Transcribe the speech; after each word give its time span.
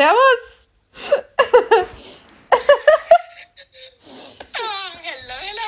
Servus. 0.00 0.44
Ah, 4.54 4.92
hello, 5.02 5.36
hello, 5.46 5.64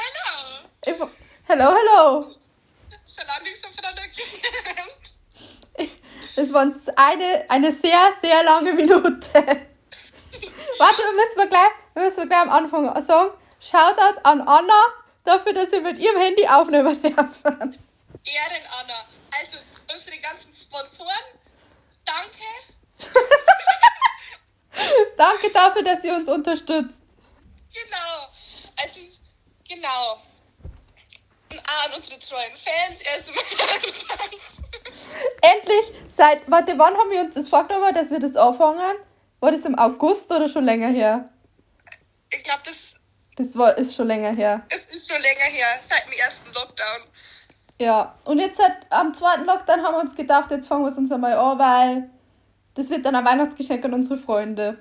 hello. 0.87 1.11
Hello, 1.49 1.67
hello. 1.77 2.33
Schon 3.15 3.27
lange 3.27 3.43
nichts 3.43 3.61
voneinander 3.61 4.09
gelernt. 4.17 5.05
Das 6.35 6.51
war 6.51 6.63
eine, 6.97 7.45
eine 7.51 7.73
sehr, 7.73 8.11
sehr 8.23 8.43
lange 8.43 8.73
Minute. 8.73 9.35
Warte, 9.35 11.03
wir 11.03 11.13
müssen 11.13 11.37
wir 11.37 11.47
gleich, 11.49 11.71
wir 11.93 12.05
müssen 12.05 12.27
gleich 12.27 12.41
am 12.41 12.49
Anfang 12.49 13.03
sagen, 13.03 13.33
Shoutout 13.61 14.19
an 14.23 14.41
Anna 14.41 14.81
dafür, 15.25 15.53
dass 15.53 15.73
wir 15.73 15.83
mit 15.83 15.99
ihrem 15.99 16.17
Handy 16.17 16.49
aufnehmen 16.49 17.03
dürfen. 17.03 17.79
Ehren, 18.25 18.63
Anna. 18.81 19.05
Also, 19.39 19.59
unsere 19.93 20.17
ganzen 20.21 20.55
Sponsoren, 20.55 21.27
danke. 22.07 22.47
Danke 25.17 25.51
dafür, 25.53 25.83
dass 25.83 26.03
ihr 26.05 26.15
uns 26.15 26.29
unterstützt. 26.29 27.01
Genau. 27.73 28.29
Also, 28.83 29.01
genau. 29.69 30.19
Und 31.51 31.59
an 31.59 31.93
unsere 31.97 32.19
treuen 32.19 32.53
Fans 32.57 33.03
erstmal 33.03 33.45
danke. 33.59 34.39
Endlich, 35.43 35.93
seit, 36.09 36.51
warte, 36.51 36.79
wann 36.79 36.97
haben 36.97 37.11
wir 37.11 37.21
uns 37.21 37.35
das 37.35 37.49
vorgenommen, 37.49 37.95
dass 37.95 38.11
wir 38.11 38.19
das 38.19 38.37
anfangen? 38.37 38.97
War 39.41 39.51
das 39.51 39.65
im 39.65 39.79
August 39.79 40.31
oder 40.31 40.49
schon 40.49 40.65
länger 40.65 40.89
her? 40.89 41.27
Ich 42.31 42.43
glaube, 42.43 42.63
das 42.65 42.77
Das 43.37 43.57
war, 43.59 43.77
ist 43.77 43.95
schon 43.95 44.07
länger 44.07 44.31
her. 44.33 44.63
es 44.71 44.95
ist 44.95 45.11
schon 45.11 45.21
länger 45.21 45.45
her, 45.45 45.67
seit 45.87 46.07
dem 46.07 46.13
ersten 46.13 46.53
Lockdown. 46.53 47.03
Ja, 47.81 48.17
und 48.25 48.39
jetzt 48.39 48.63
halt 48.63 48.77
am 48.91 49.13
zweiten 49.13 49.45
Lockdown 49.45 49.83
haben 49.83 49.95
wir 49.95 50.01
uns 50.01 50.15
gedacht, 50.15 50.51
jetzt 50.51 50.69
fangen 50.69 50.85
wir 50.85 50.91
es 50.91 50.97
uns 50.97 51.11
einmal 51.13 51.33
an, 51.35 51.59
weil 51.59 52.11
das 52.75 52.89
wird 52.89 53.05
dann 53.05 53.17
ein 53.17 53.25
Weihnachtsgeschenk 53.25 53.85
an 53.85 53.95
unsere 53.95 54.17
Freunde. 54.17 54.79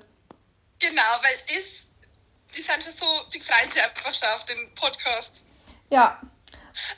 Genau, 0.82 1.12
weil 1.22 1.36
das, 1.46 1.64
die 2.56 2.60
sind 2.60 2.82
schon 2.82 2.92
so, 2.92 3.06
die 3.32 3.40
freuen 3.40 3.70
sich 3.70 3.80
einfach 3.80 4.12
schon 4.12 4.28
auf 4.30 4.44
den 4.46 4.74
Podcast. 4.74 5.44
Ja, 5.90 6.20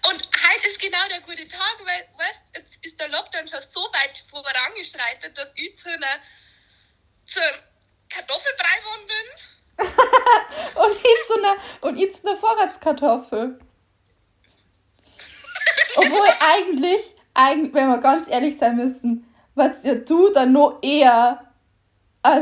Und 0.09 0.17
heute 0.17 0.67
ist 0.67 0.81
genau 0.81 1.07
der 1.11 1.21
gute 1.21 1.47
Tag, 1.47 1.77
weil, 1.85 2.09
weißt 2.17 2.43
jetzt 2.57 2.79
ist 2.83 2.99
der 2.99 3.09
Lockdown 3.09 3.47
schon 3.47 3.61
so 3.61 3.81
weit 3.81 4.17
vorangeschreitet, 4.31 5.37
dass 5.37 5.53
ich 5.57 5.77
zu 5.77 5.91
einer 5.91 6.17
zu 7.27 7.41
Kartoffelbrei 8.09 8.79
geworden 8.81 9.07
bin. 9.07 9.87
und 10.83 10.97
ich 10.97 11.27
zu 11.27 11.35
einer, 11.39 11.57
und 11.83 11.99
ich 11.99 12.13
zu 12.13 12.27
einer 12.27 12.39
Vorratskartoffel. 12.39 13.59
Obwohl 15.97 16.29
eigentlich, 16.41 17.15
eigentlich, 17.35 17.75
wenn 17.75 17.89
wir 17.89 17.99
ganz 17.99 18.29
ehrlich 18.29 18.57
sein 18.57 18.77
müssen, 18.77 19.31
was 19.55 19.85
ja 19.85 19.95
du 19.95 20.31
dann 20.31 20.53
noch 20.53 20.79
eher 20.81 21.54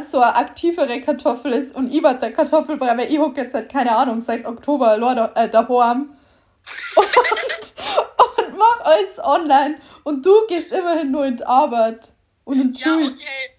so 0.01 0.21
eine 0.21 0.37
aktivere 0.37 1.01
Kartoffel 1.01 1.53
ist 1.53 1.75
und 1.75 1.93
ich 1.93 2.03
war 2.03 2.15
der 2.15 2.33
Kartoffelbrei, 2.33 2.97
weil 2.97 3.13
ich 3.13 3.19
hocke 3.19 3.43
jetzt 3.43 3.55
halt, 3.55 3.71
keine 3.71 3.95
Ahnung, 3.97 4.21
seit 4.21 4.47
Oktober 4.47 4.99
da, 4.99 5.33
äh, 5.35 5.49
daheim 5.51 6.17
und, 6.97 7.75
und 8.39 8.57
mach 8.59 8.81
alles 8.85 9.19
online 9.19 9.81
und 10.05 10.25
du 10.25 10.47
gehst 10.47 10.71
immerhin 10.71 11.11
nur 11.11 11.25
in 11.27 11.37
die 11.37 11.45
Arbeit 11.45 12.13
und 12.45 12.61
in 12.61 12.73
die 12.73 12.81
Ja, 12.81 12.89
Schule. 12.89 13.07
okay. 13.13 13.51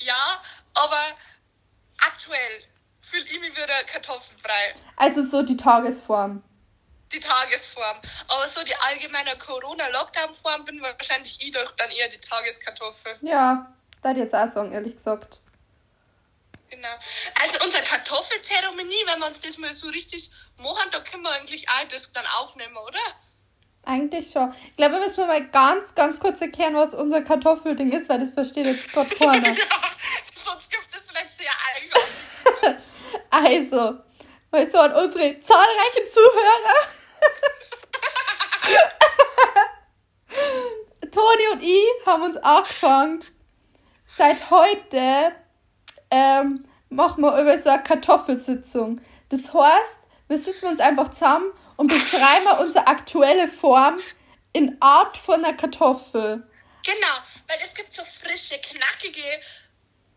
Ja, 0.00 0.42
aber 0.74 1.02
aktuell 2.04 2.62
fühle 3.00 3.24
ich 3.24 3.40
mich 3.40 3.52
wieder 3.52 3.84
Kartoffelbrei. 3.86 4.74
Also 4.96 5.22
so 5.22 5.42
die 5.42 5.56
Tagesform. 5.56 6.42
Die 7.12 7.20
Tagesform. 7.20 7.98
Aber 8.26 8.48
so 8.48 8.60
die 8.64 8.74
allgemeine 8.74 9.38
Corona-Lockdown-Form 9.38 10.64
bin 10.64 10.82
wahrscheinlich 10.82 11.38
ich 11.40 11.52
doch 11.52 11.70
dann 11.76 11.90
eher 11.90 12.08
die 12.08 12.18
Tageskartoffel. 12.18 13.12
Ja, 13.22 13.72
da 14.02 14.10
ich 14.10 14.16
jetzt 14.16 14.34
auch 14.34 14.48
sagen, 14.48 14.72
ehrlich 14.72 14.96
gesagt. 14.96 15.40
Genau. 16.74 16.88
Also 17.40 17.64
unsere 17.64 17.84
Kartoffelzeremonie, 17.84 19.06
wenn 19.06 19.20
wir 19.20 19.26
uns 19.28 19.38
das 19.38 19.58
mal 19.58 19.72
so 19.72 19.86
richtig 19.88 20.28
machen, 20.56 20.90
da 20.90 20.98
können 21.00 21.22
wir 21.22 21.30
eigentlich 21.30 21.68
auch 21.68 21.86
das 21.88 22.12
dann 22.12 22.26
aufnehmen, 22.40 22.76
oder? 22.76 22.98
Eigentlich 23.84 24.30
schon. 24.32 24.52
Ich 24.70 24.76
glaube, 24.76 24.94
wir 24.94 25.00
müssen 25.00 25.24
mal 25.24 25.46
ganz, 25.50 25.94
ganz 25.94 26.18
kurz 26.18 26.40
erklären, 26.40 26.74
was 26.74 26.92
unser 26.94 27.22
Kartoffelding 27.22 27.92
ist, 27.92 28.08
weil 28.08 28.18
das 28.18 28.32
versteht 28.32 28.66
jetzt 28.66 28.92
gerade 28.92 29.14
keiner. 29.14 29.50
Ja, 29.50 29.66
sonst 30.44 30.68
gibt 30.68 30.88
es 30.92 31.02
vielleicht 31.08 31.38
sehr. 31.38 31.50
Also, 33.30 33.98
mal 34.50 34.68
so 34.68 34.78
an 34.78 34.94
unsere 34.94 35.40
zahlreichen 35.40 36.10
Zuhörer. 36.10 36.88
Toni 41.12 41.48
und 41.52 41.62
ich 41.62 42.06
haben 42.06 42.22
uns 42.22 42.36
angefangen. 42.38 43.24
Seit 44.06 44.50
heute 44.50 45.34
ähm, 46.14 46.64
machen 46.90 47.22
wir 47.22 47.36
über 47.40 47.58
so 47.58 47.70
eine 47.70 47.82
Kartoffelsitzung. 47.82 49.00
Das 49.30 49.52
heißt, 49.52 49.98
wir 50.28 50.38
sitzen 50.38 50.66
uns 50.66 50.78
einfach 50.78 51.10
zusammen 51.10 51.50
und 51.76 51.88
beschreiben 51.88 52.46
unsere 52.60 52.86
aktuelle 52.86 53.48
Form 53.48 54.00
in 54.52 54.76
Art 54.80 55.16
von 55.16 55.44
einer 55.44 55.56
Kartoffel. 55.56 56.48
Genau, 56.84 57.16
weil 57.48 57.58
es 57.64 57.74
gibt 57.74 57.92
so 57.92 58.04
frische, 58.04 58.60
knackige 58.60 59.40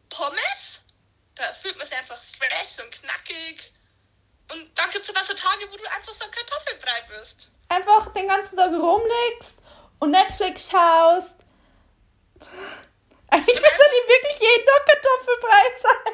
Pommes. 0.09 0.81
Da 1.33 1.51
fühlt 1.53 1.77
man 1.77 1.87
sich 1.87 1.97
einfach 1.97 2.21
fresh 2.23 2.85
und 2.85 2.91
knackig. 2.91 3.73
Und 4.51 4.69
dann 4.77 4.91
gibt 4.91 5.03
es 5.03 5.09
aber 5.09 5.23
so 5.23 5.33
Tage, 5.33 5.65
wo 5.71 5.77
du 5.77 5.83
einfach 5.95 6.13
so 6.13 6.25
Kartoffelbrei 6.29 7.09
wirst. 7.17 7.49
Einfach 7.69 8.13
den 8.13 8.27
ganzen 8.27 8.55
Tag 8.55 8.71
rumlegst 8.71 9.55
und 9.99 10.11
Netflix 10.11 10.69
schaust. 10.69 11.37
Eigentlich 13.37 13.61
müsste 13.61 13.85
die 13.93 14.03
wirklich 14.09 14.39
jeden 14.39 14.65
Tag 14.65 14.81
Kartoffelbrei 14.87 15.65
sein. 15.79 16.13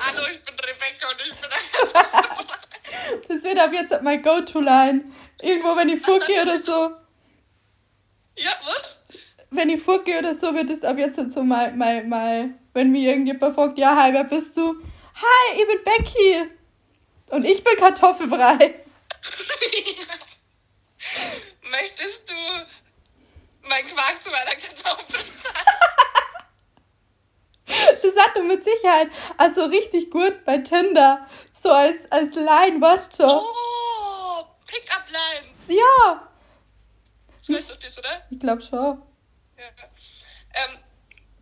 Hallo, 0.00 0.22
ich 0.32 0.44
bin 0.44 0.54
Rebecca 0.58 1.08
und 1.08 1.20
ich 1.20 1.34
bin 1.40 1.50
ein 1.52 1.66
Kartoffelbrei. 1.92 2.58
Das 3.28 3.42
wird 3.44 3.58
ab 3.60 3.72
jetzt 3.72 4.02
mein 4.02 4.22
Go-To-Line. 4.22 5.04
Irgendwo, 5.40 5.76
wenn 5.76 5.88
ich 5.88 6.00
vorgehe 6.00 6.42
oder 6.42 6.58
so. 6.58 6.96
Ja, 8.34 8.58
was? 8.64 8.98
Wenn 9.50 9.70
ich 9.70 9.80
vorgehe 9.80 10.18
oder 10.18 10.34
so, 10.34 10.52
wird 10.52 10.70
es 10.70 10.82
ab 10.82 10.98
jetzt 10.98 11.30
so 11.30 11.44
mal, 11.44 11.72
mal, 11.76 12.04
mal, 12.04 12.50
wenn 12.74 12.90
mir 12.90 13.10
irgendjemand 13.10 13.54
fragt, 13.54 13.78
ja, 13.78 13.94
hi, 13.94 14.12
wer 14.12 14.24
bist 14.24 14.56
du? 14.56 14.82
Hi, 15.14 15.60
ich 15.60 15.66
bin 15.66 15.84
Becky. 15.84 16.50
Und 17.30 17.44
ich 17.44 17.62
bin 17.62 17.76
Kartoffelbrei. 17.76 18.74
Möchtest 21.70 22.28
du 22.28 22.34
mein 23.68 23.86
Quark 23.86 24.22
zu 24.22 24.30
meiner 24.30 24.54
Kartoffel? 24.56 25.20
Das 28.02 28.16
hat 28.16 28.34
du 28.34 28.42
mit 28.44 28.64
Sicherheit 28.64 29.10
also 29.36 29.66
richtig 29.66 30.10
gut 30.10 30.42
bei 30.46 30.56
Tinder. 30.58 31.28
So 31.52 31.70
als, 31.70 32.10
als 32.10 32.34
Line, 32.34 32.80
weißt 32.80 33.12
du 33.18 33.22
schon. 33.24 33.42
Oh, 33.42 34.44
Pick-up-Lines. 34.66 35.66
Ja, 35.68 36.28
Du 37.46 37.54
weißt 37.54 37.70
doch 37.70 37.76
das, 37.76 37.98
oder? 37.98 38.26
ich 38.30 38.38
glaube 38.40 38.62
schon. 38.62 39.02
Ja. 39.58 39.64
Ähm, 40.54 40.78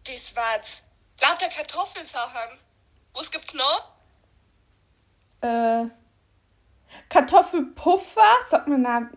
das 0.05 0.35
war's. 0.35 0.83
Lauter 1.21 1.49
Kartoffelsachen. 1.49 2.59
Was 3.15 3.31
gibt's 3.31 3.55
noch? 3.55 3.93
Äh, 5.43 5.85
Kartoffelpuffer, 7.09 8.37
sagt 8.49 8.67
man 8.69 8.83
na, 8.83 9.11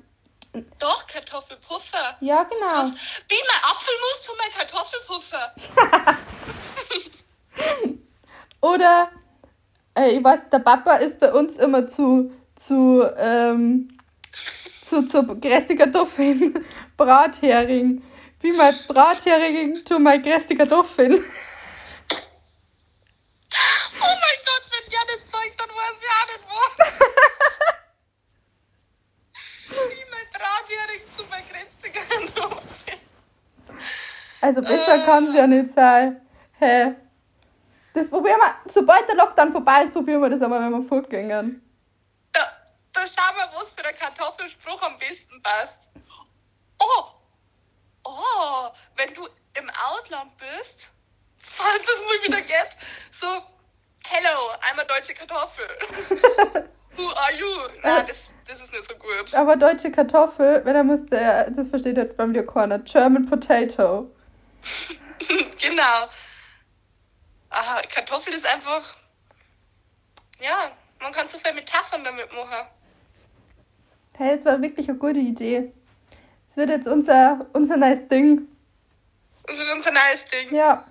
Doch, 0.79 1.07
Kartoffelpuffer. 1.07 2.17
Ja, 2.21 2.43
genau. 2.43 2.83
Wie 2.83 3.41
mein 3.47 3.63
Apfelmus 3.63 4.21
zu 4.21 4.31
mein 4.37 4.51
Kartoffelpuffer. 4.51 5.55
Oder, 8.61 9.09
äh, 9.95 10.11
ich 10.11 10.23
weiß, 10.23 10.49
der 10.49 10.59
Papa 10.59 10.95
ist 10.95 11.19
bei 11.19 11.31
uns 11.31 11.57
immer 11.57 11.85
zu, 11.87 12.31
zu, 12.55 13.03
ähm, 13.17 13.97
zu, 14.81 15.05
zu 15.05 15.39
geröstete 15.39 15.75
Kartoffeln, 15.75 16.65
Brathering. 16.97 18.03
Wie 18.41 18.51
mein 18.51 18.75
Brathering 18.87 19.85
zu 19.85 19.99
mein 19.99 20.21
geröstete 20.21 20.57
Kartoffeln. 20.57 21.23
Oh 24.01 24.01
mein 24.01 24.39
Gott, 24.45 24.63
wenn 24.71 24.89
Janet 24.91 25.29
zeigt, 25.29 25.59
dann 25.59 25.69
weiß 25.69 25.95
ich 25.99 26.07
auch 26.15 26.27
nicht 26.27 26.45
was. 26.49 26.99
Wie 29.89 30.05
mein 30.09 30.27
Drahtjährig 30.33 31.01
zu 31.15 31.23
mein 31.29 31.43
grenztiger 31.49 32.01
Kartoffeln. 32.01 32.99
Also 34.49 34.63
besser 34.63 34.95
Äh. 34.95 35.05
kann 35.05 35.27
es 35.27 35.35
ja 35.35 35.45
nicht 35.45 35.71
sein. 35.73 36.19
Hä? 36.57 36.95
Das 37.93 38.09
probieren 38.09 38.39
wir, 38.39 38.55
sobald 38.65 39.07
der 39.07 39.15
Lockdown 39.15 39.51
vorbei 39.51 39.83
ist, 39.83 39.93
probieren 39.93 40.21
wir 40.23 40.29
das 40.31 40.41
einmal, 40.41 40.59
wenn 40.61 40.71
wir 40.71 40.81
fortgehen. 40.87 41.61
Da, 42.33 42.41
da 42.91 43.01
schauen 43.01 43.35
wir, 43.35 43.47
was 43.59 43.69
für 43.69 43.83
der 43.83 43.93
Kartoffelspruch 43.93 44.81
am 44.81 44.97
besten 44.97 45.39
passt. 45.43 45.87
Oh! 46.79 47.03
Oh! 48.05 48.69
Wenn 48.95 49.13
du 49.13 49.27
im 49.53 49.69
Ausland 49.69 50.31
bist, 50.37 50.89
falls 51.37 51.83
es 51.83 52.01
mal 52.01 52.27
wieder 52.27 52.41
geht, 52.41 52.75
so, 53.11 53.27
hello, 54.07 54.49
I'm 54.67 54.79
a 54.79 54.83
deutsche 54.85 55.13
Kartoffel. 55.13 55.67
Who 56.97 57.07
are 57.07 57.33
you? 57.37 57.45
Na, 57.83 58.01
das, 58.01 58.31
das 58.47 58.61
ist 58.61 58.71
nicht 58.71 58.89
so 58.89 58.95
gut. 58.95 59.31
Aber 59.35 59.55
deutsche 59.57 59.91
Kartoffel, 59.91 60.65
wenn 60.65 60.75
er 60.75 60.83
musste, 60.83 61.51
das 61.55 61.67
versteht 61.67 61.99
halt 61.99 62.17
beim 62.17 62.33
dir 62.33 62.47
keiner. 62.47 62.79
German 62.79 63.27
Potato. 63.27 64.09
genau. 65.61 66.07
Ah, 67.49 67.81
Kartoffel 67.93 68.33
ist 68.33 68.45
einfach. 68.45 68.97
Ja, 70.39 70.71
man 70.99 71.11
kann 71.11 71.27
so 71.27 71.37
viele 71.39 71.53
Metaphern 71.55 72.03
damit 72.03 72.31
machen. 72.33 72.67
Hey, 74.17 74.35
das 74.35 74.45
war 74.45 74.61
wirklich 74.61 74.87
eine 74.89 74.97
gute 74.97 75.19
Idee. 75.19 75.71
Es 76.49 76.57
wird 76.57 76.69
jetzt 76.69 76.87
unser, 76.87 77.45
unser 77.53 77.77
nice 77.77 78.07
Ding. 78.07 78.47
Das 79.45 79.57
wird 79.57 79.69
unser 79.73 79.91
neues 79.91 80.25
Ding. 80.25 80.53
Ja. 80.53 80.85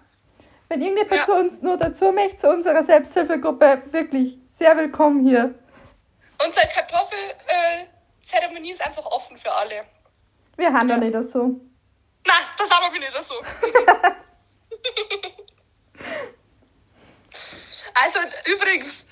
Wenn 0.69 0.83
irgendjemand 0.83 1.17
Ja. 1.21 1.25
zu 1.25 1.35
uns 1.35 1.63
nur 1.63 1.77
dazu 1.77 2.13
möchte, 2.13 2.37
zu 2.39 2.49
unserer 2.51 2.83
Selbsthilfegruppe, 2.83 3.83
wirklich 3.91 4.39
sehr 4.53 4.77
willkommen 4.77 5.21
hier. 5.27 5.55
Unsere 6.45 6.67
Kartoffelzeremonie 6.69 8.73
ist 8.73 8.85
einfach 8.85 9.05
offen 9.07 9.37
für 9.39 9.53
alle. 9.53 9.85
Wir 10.57 10.73
haben 10.73 10.89
Ja. 10.89 10.97
nicht 10.97 11.23
so. 11.25 11.61
Nein, 12.29 12.45
das 12.59 12.71
haben 12.71 12.93
wir 12.93 13.01
nicht 13.01 13.13
so. 13.27 13.35
also, 17.95 18.19
übrigens, 18.45 19.07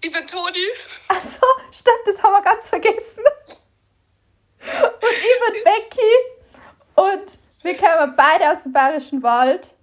ich 0.00 0.10
bin 0.10 0.26
Toni. 0.26 0.66
Achso, 1.08 1.46
stimmt, 1.70 2.06
das 2.06 2.22
haben 2.22 2.32
wir 2.32 2.40
ganz 2.42 2.70
vergessen. 2.70 3.24
Und 4.60 4.94
ich 5.02 5.38
bin 5.52 5.64
Becky 5.64 6.14
und 6.94 7.38
wir 7.62 7.76
kommen 7.76 8.16
beide 8.16 8.50
aus 8.50 8.62
dem 8.62 8.72
Bayerischen 8.72 9.22
Wald. 9.22 9.74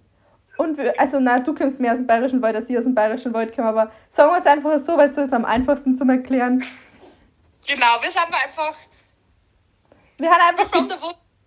Und 0.56 0.76
wir, 0.78 0.98
also 0.98 1.20
nein, 1.20 1.44
du 1.44 1.54
kommst 1.54 1.78
mehr 1.78 1.92
aus 1.92 1.98
dem 1.98 2.08
Bayerischen 2.08 2.42
Wald 2.42 2.56
als 2.56 2.68
ich 2.68 2.76
aus 2.76 2.84
dem 2.84 2.94
Bayerischen 2.94 3.32
Wald 3.32 3.54
komme, 3.54 3.68
aber 3.68 3.92
sagen 4.10 4.32
wir 4.32 4.38
es 4.38 4.46
einfach 4.46 4.80
so, 4.80 4.96
weil 4.96 5.08
es 5.08 5.14
so 5.14 5.20
ist 5.20 5.32
am 5.32 5.44
einfachsten 5.44 5.96
zum 5.96 6.10
Erklären. 6.10 6.64
Genau, 7.66 8.02
wir 8.02 8.10
sind 8.10 8.24
einfach. 8.24 8.76
Wir 10.18 10.30
haben 10.30 10.40
einfach 10.40 10.66
from 10.66 10.88
the. 10.88 10.96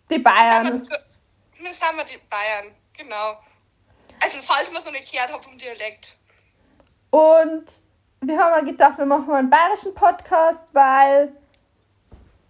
Die 0.10 0.20
Bayern. 0.20 0.88
Wir 1.58 1.74
sind 1.74 1.98
wir 1.98 2.04
die 2.04 2.20
Bayern, 2.30 2.76
genau. 2.96 3.40
Also, 4.20 4.38
falls 4.42 4.70
man 4.70 4.78
es 4.78 4.86
noch 4.86 4.92
nicht 4.92 5.12
gehört 5.12 5.32
hat 5.32 5.44
vom 5.44 5.58
Dialekt. 5.58 6.16
Und 7.10 7.66
wir 8.22 8.40
haben 8.40 8.52
mal 8.52 8.66
gedacht, 8.66 8.98
wir 8.98 9.06
machen 9.06 9.28
mal 9.28 9.38
einen 9.38 9.50
bayerischen 9.50 9.94
Podcast, 9.94 10.64
weil 10.74 11.34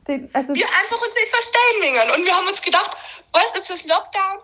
den, 0.07 0.29
also 0.33 0.53
Wir 0.53 0.67
einfach 0.67 1.01
uns 1.01 1.15
nicht 1.15 1.29
verstehen 1.29 1.81
wegen. 1.81 2.11
Und 2.11 2.25
wir 2.25 2.35
haben 2.35 2.47
uns 2.47 2.61
gedacht, 2.61 2.95
was, 3.31 3.53
jetzt 3.55 3.69
ist 3.69 3.87
Lockdown. 3.87 4.37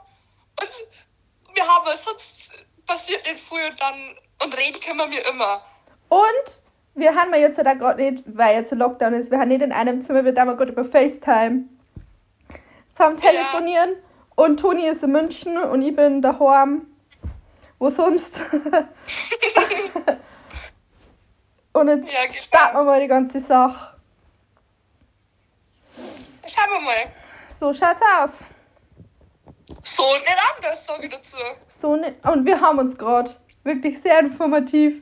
Und 0.60 1.56
wir 1.56 1.68
haben 1.68 1.88
es 1.94 2.04
sonst 2.04 2.66
passiert 2.86 3.24
nicht 3.26 3.40
früh 3.40 3.66
und 3.66 3.80
dann. 3.80 4.18
Und 4.44 4.58
reden 4.58 4.80
können 4.80 5.12
wir 5.12 5.26
immer. 5.28 5.64
und 6.10 6.62
wir 6.96 7.16
haben 7.16 7.32
ja 7.34 7.40
jetzt 7.40 7.58
da 7.58 7.74
gerade 7.74 8.02
nicht, 8.02 8.24
weil 8.26 8.56
jetzt 8.56 8.74
ein 8.74 8.80
Lockdown 8.80 9.14
ist, 9.14 9.32
wir 9.32 9.40
haben 9.40 9.48
nicht 9.48 9.62
in 9.62 9.72
einem 9.72 10.02
Zimmer, 10.02 10.26
wir 10.26 10.34
haben 10.36 10.58
gerade 10.58 10.72
über 10.72 10.84
FaceTime 10.84 11.66
zusammen 12.94 13.18
telefonieren 13.18 13.96
und 14.36 14.60
Toni 14.60 14.88
ist 14.88 15.04
in 15.04 15.12
München 15.12 15.58
und 15.58 15.82
ich 15.82 15.96
bin 15.96 16.22
daheim. 16.22 16.88
Wo 17.80 17.90
sonst? 17.90 18.44
und 21.74 21.88
jetzt 21.88 22.12
Ja, 22.12 22.22
genau. 22.26 22.34
starten 22.40 22.78
wir 22.78 22.84
mal 22.84 23.02
die 23.02 23.08
ganze 23.08 23.40
Sache. 23.40 23.98
Schauen 26.48 26.72
wir 26.72 26.82
mal. 26.82 27.12
So 27.48 27.74
schaut's 27.74 28.02
aus. 28.20 28.44
So 29.84 30.04
nicht 30.14 30.38
anders, 30.56 30.86
sage 30.86 31.06
ich 31.06 31.12
dazu. 31.12 31.38
So 31.70 31.96
ne 31.96 32.16
und 32.24 32.46
wir 32.46 32.60
haben 32.62 32.78
uns 32.80 32.96
gerade 32.98 33.32
wirklich 33.64 34.00
sehr 34.00 34.20
informativ 34.20 35.02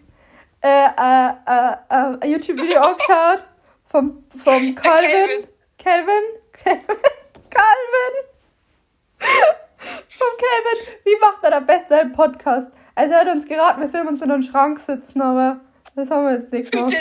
äh, 0.62 0.68
äh, 0.68 1.30
äh, 1.48 1.72
äh, 1.90 2.18
ein 2.22 2.30
YouTube-Video 2.32 2.80
angeschaut 2.82 3.48
vom, 3.86 4.24
vom 4.38 4.76
Calvin. 4.76 4.76
Calvin? 4.76 5.48
Calvin? 5.78 6.24
Calvin? 6.54 6.86
Vom 9.20 10.38
Calvin. 10.38 11.00
Wie 11.04 11.16
macht 11.20 11.44
er 11.44 11.54
am 11.58 11.66
besten 11.66 11.94
einen 11.94 12.14
Podcast? 12.14 12.72
Also 12.96 13.14
er 13.14 13.22
hat 13.22 13.28
uns 13.28 13.48
geraten, 13.48 13.82
wir 13.82 13.88
sollen 13.88 14.08
uns 14.08 14.22
in 14.22 14.32
einen 14.32 14.44
Schrank 14.44 14.80
sitzen, 14.80 15.22
aber 15.22 15.60
das 15.96 16.10
haben 16.12 16.26
wir 16.26 16.36
jetzt 16.36 16.52
nicht 16.52 16.72
gemacht. 16.72 16.94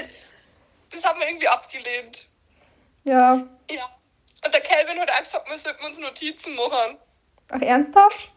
Das 0.92 1.04
haben 1.04 1.18
wir 1.20 1.28
irgendwie 1.28 1.48
abgelehnt. 1.48 2.28
Ja. 3.04 3.46
Ja. 3.70 3.88
Und 4.44 4.54
der 4.54 4.60
Kelvin 4.60 5.00
hat 5.00 5.10
auch 5.10 5.18
gesagt, 5.18 5.50
wir 5.50 5.58
sollten 5.58 5.84
uns 5.84 5.98
Notizen 5.98 6.54
machen. 6.54 6.98
Ach, 7.50 7.60
ernsthaft? 7.60 8.32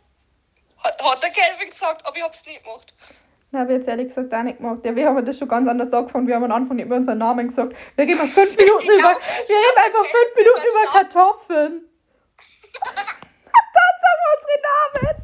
Hat, 0.78 1.02
hat 1.04 1.24
der 1.24 1.30
Kelvin 1.30 1.70
gesagt, 1.70 2.06
aber 2.06 2.18
ich 2.18 2.24
hab's 2.24 2.46
nicht 2.46 2.64
gemacht. 2.64 2.94
Na, 3.52 3.60
habe 3.60 3.74
ich 3.74 3.80
jetzt 3.80 3.88
ehrlich 3.88 4.08
gesagt 4.08 4.34
auch 4.34 4.44
nicht 4.44 4.58
gemacht. 4.58 4.80
Ja, 4.84 4.96
wir 4.96 5.08
haben 5.08 5.26
das 5.26 5.38
schon 5.38 5.48
ganz 5.48 5.68
anders 5.68 5.94
angefangen. 5.94 6.28
Wir 6.28 6.36
haben 6.36 6.46
am 6.46 6.52
Anfang 6.52 6.78
nicht 6.78 6.86
über 6.86 6.96
unseren 6.96 7.18
Namen 7.18 7.48
gesagt. 7.48 7.76
Wir 7.96 8.06
reden 8.06 8.18
fünf 8.18 8.58
Minuten 8.58 8.84
über. 9.00 9.10
Wir 9.10 9.58
reden 9.58 9.78
einfach 9.78 10.06
fünf 10.06 10.36
Minuten 10.36 10.62
über. 10.68 10.92
Kartoffeln. 10.92 11.91
Wir 12.84 14.32
unsere 14.38 14.58
Namen. 14.70 15.24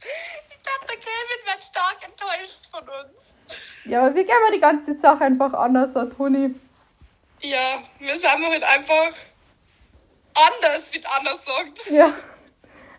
Ich 0.00 0.62
glaube, 0.62 0.86
der 0.88 0.96
Kelvin 0.96 1.46
wird 1.46 1.64
stark 1.64 1.96
enttäuscht 2.02 2.68
von 2.70 2.84
uns. 2.88 3.34
Ja, 3.84 4.00
aber 4.00 4.14
wir 4.14 4.24
gehen 4.24 4.40
mal 4.42 4.52
die 4.52 4.60
ganze 4.60 4.94
Sache 4.94 5.24
einfach 5.24 5.52
anders 5.54 5.96
an, 5.96 6.10
Toni. 6.10 6.54
Ja, 7.40 7.82
wir 7.98 8.18
sind 8.18 8.30
halt 8.30 8.62
einfach 8.64 9.12
anders, 10.34 10.92
wie 10.92 11.00
der 11.00 11.14
anders 11.14 11.44
sagt. 11.44 11.90
Ja. 11.90 12.12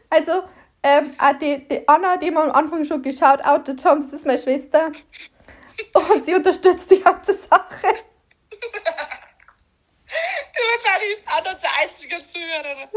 Also, 0.09 0.43
ähm, 0.81 1.13
auch 1.17 1.33
die, 1.33 1.67
die 1.67 1.87
Anna, 1.87 2.17
die 2.17 2.31
wir 2.31 2.41
am 2.41 2.51
Anfang 2.51 2.85
schon 2.85 3.01
geschaut 3.01 3.43
outet 3.43 3.83
haben, 3.83 4.01
das 4.01 4.13
ist 4.13 4.25
meine 4.25 4.39
Schwester. 4.39 4.91
Und 5.93 6.25
sie 6.25 6.35
unterstützt 6.35 6.89
die 6.91 7.01
ganze 7.01 7.33
Sache. 7.33 7.95
Wahrscheinlich 10.73 11.17
ist 11.17 11.27
Anna 11.27 11.53
der 11.53 11.69
einzige 11.81 12.23
Zuhörer. 12.23 12.89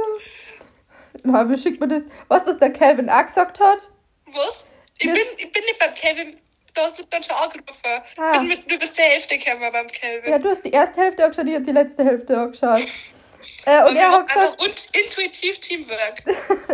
Na, 1.24 1.48
wie 1.48 1.56
schickt 1.56 1.80
man 1.80 1.88
das? 1.88 2.04
Was, 2.28 2.46
was 2.46 2.58
der 2.58 2.72
Calvin 2.72 3.08
auch 3.10 3.24
gesagt 3.24 3.60
hat? 3.60 3.78
Was? 4.26 4.64
Ich 4.98 5.06
Wir- 5.06 5.14
bin, 5.14 5.22
ich 5.38 5.52
bin 5.52 5.62
nicht 5.64 5.78
beim 5.78 5.94
Kelvin. 5.94 6.38
Da 6.74 6.82
hast 6.84 6.98
du 6.98 7.02
dann 7.10 7.22
schon 7.22 7.36
angerufen. 7.36 8.02
Ah. 8.16 8.38
Bin 8.38 8.48
mit, 8.48 8.70
du 8.70 8.78
bist 8.78 8.96
der 8.96 9.04
Hälfte 9.04 9.36
gekommen 9.36 9.70
beim 9.70 9.88
Kelvin. 9.88 10.30
Ja, 10.30 10.38
du 10.38 10.48
hast 10.48 10.64
die 10.64 10.70
erste 10.70 11.02
Hälfte 11.02 11.24
angeschaut, 11.24 11.46
ich 11.46 11.54
habe 11.54 11.64
die 11.64 11.72
letzte 11.72 12.04
Hälfte 12.04 12.38
angeschaut. 12.38 12.82
Äh, 13.64 13.82
und 13.88 13.96
er 13.96 14.12
hat 14.12 14.28
gesagt, 14.28 14.62
und 14.62 14.88
intuitiv 14.92 15.58
Teamwork. 15.58 16.22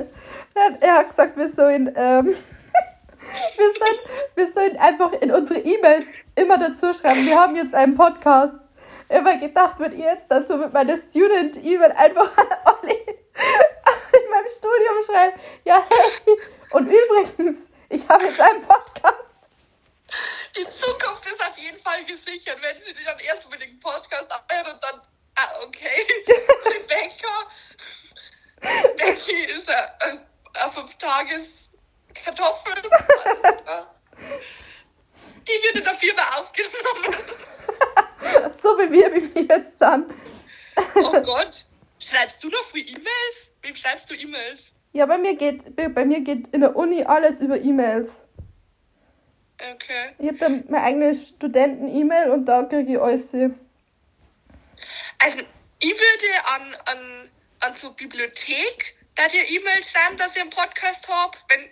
er, 0.54 0.82
er 0.82 0.94
hat 0.96 1.08
gesagt, 1.08 1.34
wir 1.38 1.48
sollen, 1.48 1.86
ähm, 1.96 2.26
wir 3.56 3.72
sollen, 3.78 3.98
wir 4.34 4.52
sollen 4.52 4.76
einfach 4.76 5.12
in 5.14 5.32
unsere 5.32 5.60
E-Mails 5.60 6.04
immer 6.34 6.58
dazu 6.58 6.92
schreiben, 6.92 7.26
wir 7.26 7.40
haben 7.40 7.56
jetzt 7.56 7.74
einen 7.74 7.94
Podcast. 7.94 8.54
Immer 9.08 9.36
gedacht, 9.36 9.78
wenn 9.78 9.98
ihr 9.98 10.06
jetzt 10.06 10.28
so 10.48 10.56
mit 10.56 10.72
meiner 10.72 10.96
Student-E-Mail 10.96 11.92
einfach 11.92 12.36
an 12.36 12.46
alle 12.64 12.92
in 12.92 14.30
meinem 14.30 14.48
Studium 14.48 15.04
schreibt, 15.06 15.40
ja, 15.64 15.84
hey, 15.88 16.36
und 16.70 16.86
übrigens, 16.86 17.68
ich 17.88 18.06
habe 18.08 18.24
jetzt 18.24 18.40
einen 18.40 18.62
Podcast. 18.62 19.36
Die 20.56 20.66
Zukunft 20.66 21.26
ist 21.26 21.46
auf 21.46 21.56
jeden 21.56 21.78
Fall 21.78 22.04
gesichert, 22.04 22.58
wenn 22.60 22.82
sie 22.82 22.94
dann 23.04 23.18
erst 23.20 23.48
mit 23.50 23.60
dem 23.60 23.78
Podcast 23.80 24.30
abhören 24.32 24.74
und 24.74 24.84
dann, 24.84 25.00
ah, 25.36 25.48
okay, 25.62 26.06
Rebecca, 26.64 27.48
Becky 28.96 29.44
ist 29.44 29.70
ein, 29.70 29.88
ein, 30.00 30.26
ein 30.54 30.70
fünf 30.70 30.94
Tages 30.96 31.68
Kartoffel. 32.14 32.72
Alles 33.24 33.62
klar. 33.62 33.94
Die 35.46 35.62
wird 35.62 35.76
in 35.76 35.84
der 35.84 35.94
Firma 35.94 36.22
aufgenommen. 36.38 37.16
So 38.68 38.76
bewerbe 38.76 39.18
ich 39.18 39.34
mich 39.34 39.48
jetzt 39.48 39.80
dann. 39.80 40.04
Oh 40.94 41.22
Gott. 41.22 41.64
Schreibst 41.98 42.44
du 42.44 42.50
noch 42.50 42.62
free 42.64 42.82
E-Mails? 42.82 43.50
Wem 43.62 43.74
schreibst 43.74 44.10
du 44.10 44.14
E-Mails? 44.14 44.74
Ja, 44.92 45.06
bei 45.06 45.16
mir 45.16 45.36
geht, 45.36 45.74
bei 45.74 46.04
mir 46.04 46.20
geht 46.20 46.48
in 46.48 46.60
der 46.60 46.76
Uni 46.76 47.02
alles 47.02 47.40
über 47.40 47.58
E-Mails. 47.58 48.26
Okay. 49.54 50.12
Ich 50.18 50.28
habe 50.28 50.38
dann 50.38 50.64
meine 50.68 50.84
eigene 50.84 51.14
Studenten-E-Mail 51.14 52.28
und 52.28 52.44
da 52.44 52.64
kriege 52.64 52.92
ich 52.92 53.00
alles. 53.00 53.32
Also, 53.32 53.54
ich 55.80 55.90
würde 55.90 56.26
an, 56.44 56.76
an, 56.84 57.30
an 57.60 57.74
so 57.74 57.90
Bibliothek 57.92 58.98
da 59.14 59.28
dir 59.28 59.48
E-Mail 59.48 59.82
schreiben, 59.82 60.18
dass 60.18 60.36
ich 60.36 60.42
einen 60.42 60.50
Podcast 60.50 61.08
hab. 61.08 61.38
Wenn, 61.48 61.70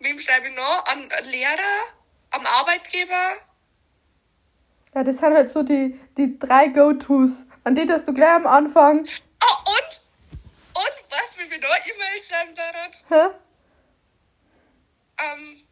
wem 0.00 0.18
schreibe 0.18 0.48
ich 0.48 0.56
noch? 0.56 0.84
An 0.86 1.08
Lehrer? 1.30 1.86
Am 2.30 2.44
Arbeitgeber? 2.44 3.36
Ja, 4.98 5.04
das 5.04 5.18
sind 5.18 5.32
halt 5.32 5.48
so 5.48 5.62
die, 5.62 5.96
die 6.16 6.40
drei 6.40 6.66
Go-Tos. 6.66 7.46
An 7.62 7.76
die 7.76 7.86
dass 7.86 8.04
du 8.04 8.12
gleich 8.12 8.32
am 8.32 8.48
Anfang. 8.48 9.06
Oh, 9.40 9.70
und? 9.70 10.00
Und 10.74 10.94
was, 11.08 11.38
wenn 11.38 11.48
wir 11.48 11.60
noch 11.60 11.68
E-Mail 11.68 12.20
schreiben 12.20 12.52
daran? 12.56 12.90
Hä? 13.08 13.28
Ähm, 15.20 15.62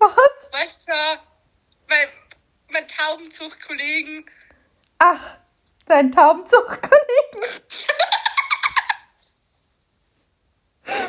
Was? 0.00 0.50
weißt 0.50 0.88
du, 0.88 0.92
mein, 1.88 2.08
mein 2.70 2.88
Taubenzug-Kollegen. 2.88 4.28
Ach, 4.98 5.36
dein 5.86 6.10
Taubenzug-Kollegen. 6.10 7.62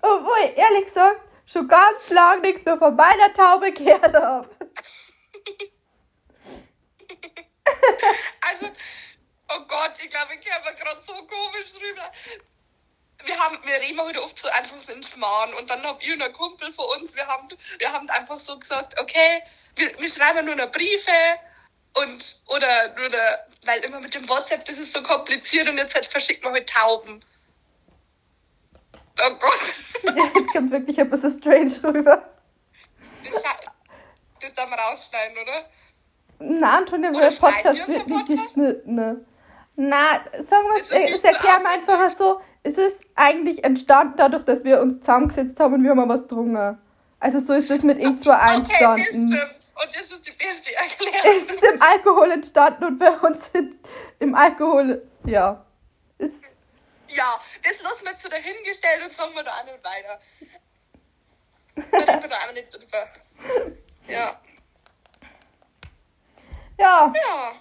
Obwohl, 0.00 0.50
ich 0.50 0.56
ehrlich 0.56 0.86
gesagt, 0.86 1.20
schon 1.44 1.68
ganz 1.68 2.08
lang 2.08 2.40
nichts 2.40 2.64
mehr 2.64 2.78
von 2.78 2.96
meiner 2.96 3.34
Taube 3.34 3.70
gehört 3.70 4.14
habe. 4.14 4.48
Also, 8.40 8.66
oh 9.48 9.66
Gott, 9.82 9.94
ich 10.00 10.10
glaube, 10.10 10.34
ich 10.34 10.40
käme 10.40 10.64
mir 10.64 10.74
gerade 10.74 11.02
so 11.02 11.12
komisch 11.12 11.74
rüber. 11.74 12.12
wir 13.24 13.38
haben, 13.38 13.58
wir 13.64 13.80
reden 13.80 14.00
heute 14.00 14.22
oft 14.22 14.38
so 14.38 14.48
einfach 14.48 14.80
so 14.80 14.92
in 14.92 15.02
Schmarrn 15.02 15.54
und 15.54 15.68
dann 15.68 15.82
hab 15.82 16.00
ich 16.00 16.12
und 16.12 16.22
ein 16.22 16.32
Kumpel 16.32 16.72
von 16.72 16.84
uns, 17.00 17.16
wir 17.16 17.26
haben, 17.26 17.48
wir 17.78 17.92
haben 17.92 18.08
einfach 18.10 18.38
so 18.38 18.56
gesagt, 18.58 19.00
okay, 19.00 19.42
wir, 19.74 19.98
wir 19.98 20.08
schreiben 20.08 20.46
nur 20.46 20.54
noch 20.54 20.70
Briefe 20.70 21.10
und, 21.94 22.40
oder, 22.46 22.94
nur 22.96 23.06
eine, 23.06 23.40
weil 23.64 23.80
immer 23.80 23.98
mit 23.98 24.14
dem 24.14 24.28
WhatsApp, 24.28 24.64
das 24.66 24.78
ist 24.78 24.92
so 24.92 25.02
kompliziert 25.02 25.68
und 25.68 25.78
jetzt 25.78 25.96
halt 25.96 26.06
verschickt 26.06 26.44
man 26.44 26.52
halt 26.52 26.68
Tauben. 26.70 27.18
Oh 29.20 29.34
Gott. 29.34 29.74
Jetzt 30.34 30.52
kommt 30.52 30.70
wirklich 30.70 30.98
ein 30.98 31.10
bisschen 31.10 31.38
strange 31.38 31.94
rüber. 31.94 32.30
Das, 33.24 33.42
das 34.40 34.54
darf 34.54 34.70
man 34.70 34.78
rausschneiden, 34.78 35.36
oder? 35.36 35.70
Na, 36.38 36.78
Antonia, 36.78 37.10
Oder 37.10 37.28
der 37.28 37.36
Podcast 37.36 37.78
wir 37.78 37.88
wird 37.88 38.06
nicht 38.06 38.26
geschnitten. 38.26 39.26
Na, 39.76 40.20
sagen 40.38 40.66
wir 40.66 40.80
es, 40.82 40.90
Ist 40.90 40.92
es 40.92 40.98
äh, 40.98 41.14
es 41.14 41.22
wir 41.22 41.30
aufwendig? 41.38 41.66
einfach 41.88 42.16
so, 42.16 42.40
es 42.62 42.78
ist 42.78 43.04
eigentlich 43.14 43.64
entstanden 43.64 44.14
dadurch, 44.18 44.44
dass 44.44 44.64
wir 44.64 44.80
uns 44.80 44.98
zusammengesetzt 45.00 45.58
haben 45.60 45.74
und 45.74 45.82
wir 45.82 45.90
haben 45.90 45.98
mal 45.98 46.08
was 46.08 46.22
getrunken. 46.22 46.78
Also 47.20 47.38
so 47.40 47.52
ist 47.54 47.70
das 47.70 47.82
mit 47.82 47.98
irgend 47.98 48.20
zwei 48.20 48.34
Okay, 48.34 48.46
das 48.48 48.56
entstanden. 48.56 49.04
stimmt. 49.04 49.58
Und 49.74 49.94
das 49.94 50.10
ist 50.10 50.26
die 50.26 50.32
beste 50.32 50.74
Erklärung. 50.74 51.20
es 51.36 51.44
ist 51.50 51.62
im 51.64 51.80
Alkohol 51.82 52.30
entstanden 52.32 52.84
und 52.84 52.98
bei 52.98 53.10
uns 53.10 53.50
sind 53.52 53.76
im 54.18 54.34
Alkohol, 54.34 55.02
ja. 55.24 55.64
Ist, 56.18 56.44
Ja, 57.08 57.40
das 57.64 57.82
lassen 57.82 58.04
wir 58.04 58.12
jetzt 58.12 58.22
so 58.22 58.28
dahingestellt 58.28 59.02
und 59.04 59.12
sagen 59.12 59.34
wir 59.34 59.42
da 59.42 59.52
auch 59.52 59.64
nicht 59.64 59.82
weiter. 59.82 60.20
Da 61.90 61.98
reden 61.98 62.22
wir 62.22 62.28
da 62.28 62.36
auch 62.48 62.52
nicht 62.52 62.72
drüber. 62.74 63.08
Ja. 64.08 64.38
ja. 66.78 67.12
Ja. 67.14 67.52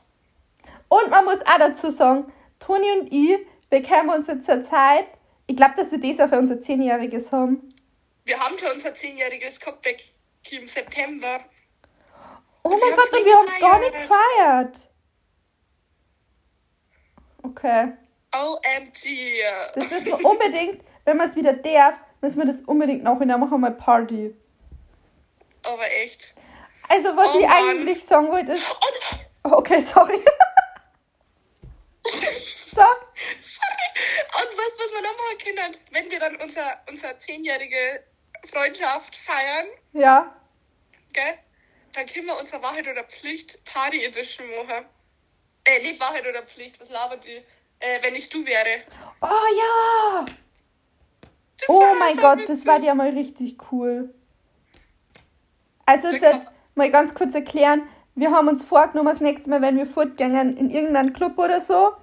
Und 0.91 1.10
man 1.10 1.24
muss 1.24 1.39
auch 1.45 1.57
dazu 1.57 1.89
sagen, 1.89 2.33
Toni 2.60 2.91
und 3.00 3.13
ich, 3.13 3.39
wir 3.69 3.81
kennen 3.81 4.10
uns 4.10 4.27
jetzt 4.27 4.45
zur 4.45 4.62
Zeit, 4.62 5.05
ich 5.48 5.55
glaube, 5.55 5.75
dass 5.77 5.89
wir 5.89 6.00
das 6.01 6.19
auch 6.19 6.27
für 6.27 6.38
unser 6.38 6.60
Zehnjähriges 6.60 7.31
haben. 7.31 7.69
Wir 8.25 8.38
haben 8.38 8.57
schon 8.57 8.71
unser 8.74 8.93
zehnjähriges 8.93 9.62
Comeback 9.62 10.03
im 10.50 10.67
September. 10.67 11.39
Oh 12.63 12.69
Und 12.69 12.81
mein 12.81 12.93
Gott, 12.93 13.10
und 13.10 13.25
wir 13.25 13.36
haben 13.36 13.48
es 13.48 13.60
gar 13.62 13.79
nicht 13.79 13.93
gefeiert. 13.93 14.89
Okay. 17.43 17.93
OMG. 18.36 19.41
Das 19.75 19.89
müssen 19.89 20.05
wir 20.07 20.25
unbedingt, 20.25 20.83
wenn 21.05 21.15
man 21.15 21.29
es 21.29 21.38
wieder 21.38 21.53
darf, 21.53 21.95
müssen 22.19 22.38
wir 22.38 22.45
das 22.45 22.60
unbedingt 22.63 23.03
noch 23.03 23.17
dann 23.17 23.39
machen 23.39 23.62
mal 23.62 23.71
Party. 23.71 24.36
Aber 25.65 25.89
echt. 26.03 26.33
Also, 26.89 27.15
was 27.15 27.29
Oh 27.33 27.39
ich 27.39 27.48
Mann. 27.48 27.69
eigentlich 27.69 28.03
sagen 28.03 28.27
wollte, 28.29 28.53
ist. 28.53 28.75
Okay, 29.43 29.79
sorry. 29.79 30.19
Sorry. 33.41 34.41
Und 34.41 34.57
was, 34.57 34.79
was 34.79 34.91
wir 34.93 35.01
noch 35.01 35.17
machen 35.17 35.38
können, 35.43 35.77
wenn 35.91 36.09
wir 36.11 36.19
dann 36.19 36.35
unser, 36.38 36.79
unser 36.89 37.17
zehnjährige 37.19 38.03
Freundschaft 38.50 39.15
feiern, 39.15 39.67
Ja. 39.93 40.35
gell? 41.13 41.33
Dann 41.93 42.05
können 42.07 42.25
wir 42.27 42.38
unsere 42.39 42.61
Wahrheit 42.63 42.88
oder 42.88 43.03
Pflicht 43.03 43.63
Party 43.65 44.03
Edition 44.05 44.47
machen. 44.55 44.85
Äh, 45.65 45.81
nicht 45.81 46.00
Wahrheit 46.00 46.25
oder 46.27 46.41
Pflicht, 46.43 46.79
was 46.79 46.89
labert 46.89 47.25
die? 47.25 47.43
Äh, 47.79 48.01
wenn 48.01 48.15
ich 48.15 48.29
du 48.29 48.45
wäre. 48.45 48.81
Oh 49.21 49.27
ja. 49.27 50.25
Das 51.59 51.69
Oh 51.69 51.93
mein 52.00 52.15
so 52.15 52.21
Gott, 52.21 52.39
witzig. 52.39 52.47
das 52.57 52.65
war 52.65 52.79
ja 52.79 52.95
mal 52.95 53.09
richtig 53.09 53.57
cool. 53.71 54.13
Also 55.85 56.07
jetzt 56.09 56.23
halt 56.25 56.47
mal 56.75 56.89
ganz 56.89 57.13
kurz 57.13 57.35
erklären. 57.35 57.88
Wir 58.15 58.31
haben 58.31 58.47
uns 58.47 58.63
vorgenommen, 58.63 59.09
das 59.09 59.19
nächste 59.19 59.50
Mal, 59.50 59.61
wenn 59.61 59.77
wir 59.77 59.85
fortgängen 59.85 60.57
in 60.57 60.69
irgendeinen 60.69 61.13
Club 61.13 61.38
oder 61.38 61.59
so, 61.59 61.93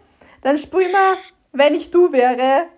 dann 0.42 0.58
spielen 0.58 0.92
wir, 0.92 1.16
wenn 1.52 1.74
ich 1.74 1.90
du 1.90 2.12
wäre, 2.12 2.68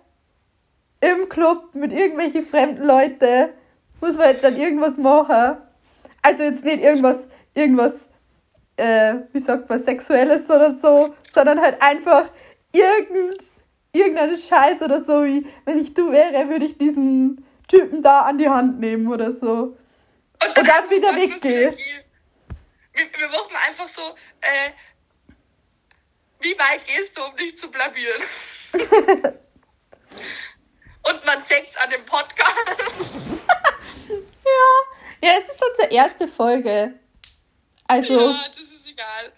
im 1.01 1.29
Club 1.29 1.73
mit 1.73 1.91
irgendwelchen 1.91 2.45
fremden 2.45 2.85
Leuten, 2.85 3.49
muss 3.99 4.17
man 4.17 4.27
halt 4.27 4.43
dann 4.43 4.55
irgendwas 4.55 4.97
machen. 4.97 5.57
Also 6.21 6.43
jetzt 6.43 6.63
nicht 6.63 6.81
irgendwas, 6.81 7.27
irgendwas, 7.53 8.09
äh, 8.77 9.15
wie 9.31 9.39
sagt 9.39 9.69
man, 9.69 9.79
Sexuelles 9.79 10.49
oder 10.49 10.71
so, 10.71 11.13
sondern 11.33 11.59
halt 11.59 11.81
einfach 11.81 12.29
irgend, 12.71 13.43
irgendeinen 13.91 14.37
Scheiß 14.37 14.81
oder 14.81 15.01
so, 15.01 15.25
wie 15.25 15.45
wenn 15.65 15.79
ich 15.79 15.93
du 15.93 16.11
wäre, 16.11 16.49
würde 16.49 16.65
ich 16.65 16.77
diesen 16.77 17.45
Typen 17.67 18.03
da 18.03 18.21
an 18.21 18.37
die 18.37 18.49
Hand 18.49 18.79
nehmen 18.79 19.07
oder 19.07 19.31
so. 19.31 19.77
Und 20.43 20.57
dann 20.57 20.65
einfach 20.65 20.89
wieder 20.89 21.11
ganz 21.11 21.21
weggehen. 21.21 21.75
Wir, 22.93 23.05
wir 23.05 23.27
machen 23.29 23.55
einfach 23.67 23.87
so, 23.87 24.01
äh, 24.41 24.71
wie 26.41 26.57
weit 26.57 26.85
gehst 26.87 27.17
du, 27.17 27.23
um 27.23 27.35
dich 27.35 27.57
zu 27.57 27.69
blamieren? 27.69 28.21
Und 31.03 31.25
man 31.25 31.43
sagt 31.45 31.77
an 31.83 31.89
dem 31.89 32.05
Podcast. 32.05 33.31
Ja, 35.23 35.29
ja, 35.29 35.35
es 35.39 35.49
ist 35.49 35.63
unsere 35.69 35.91
erste 35.93 36.27
Folge. 36.27 36.95
Also, 37.87 38.19
Ja, 38.31 38.43
das 38.49 38.63
ist 38.63 38.89
egal. 38.89 39.31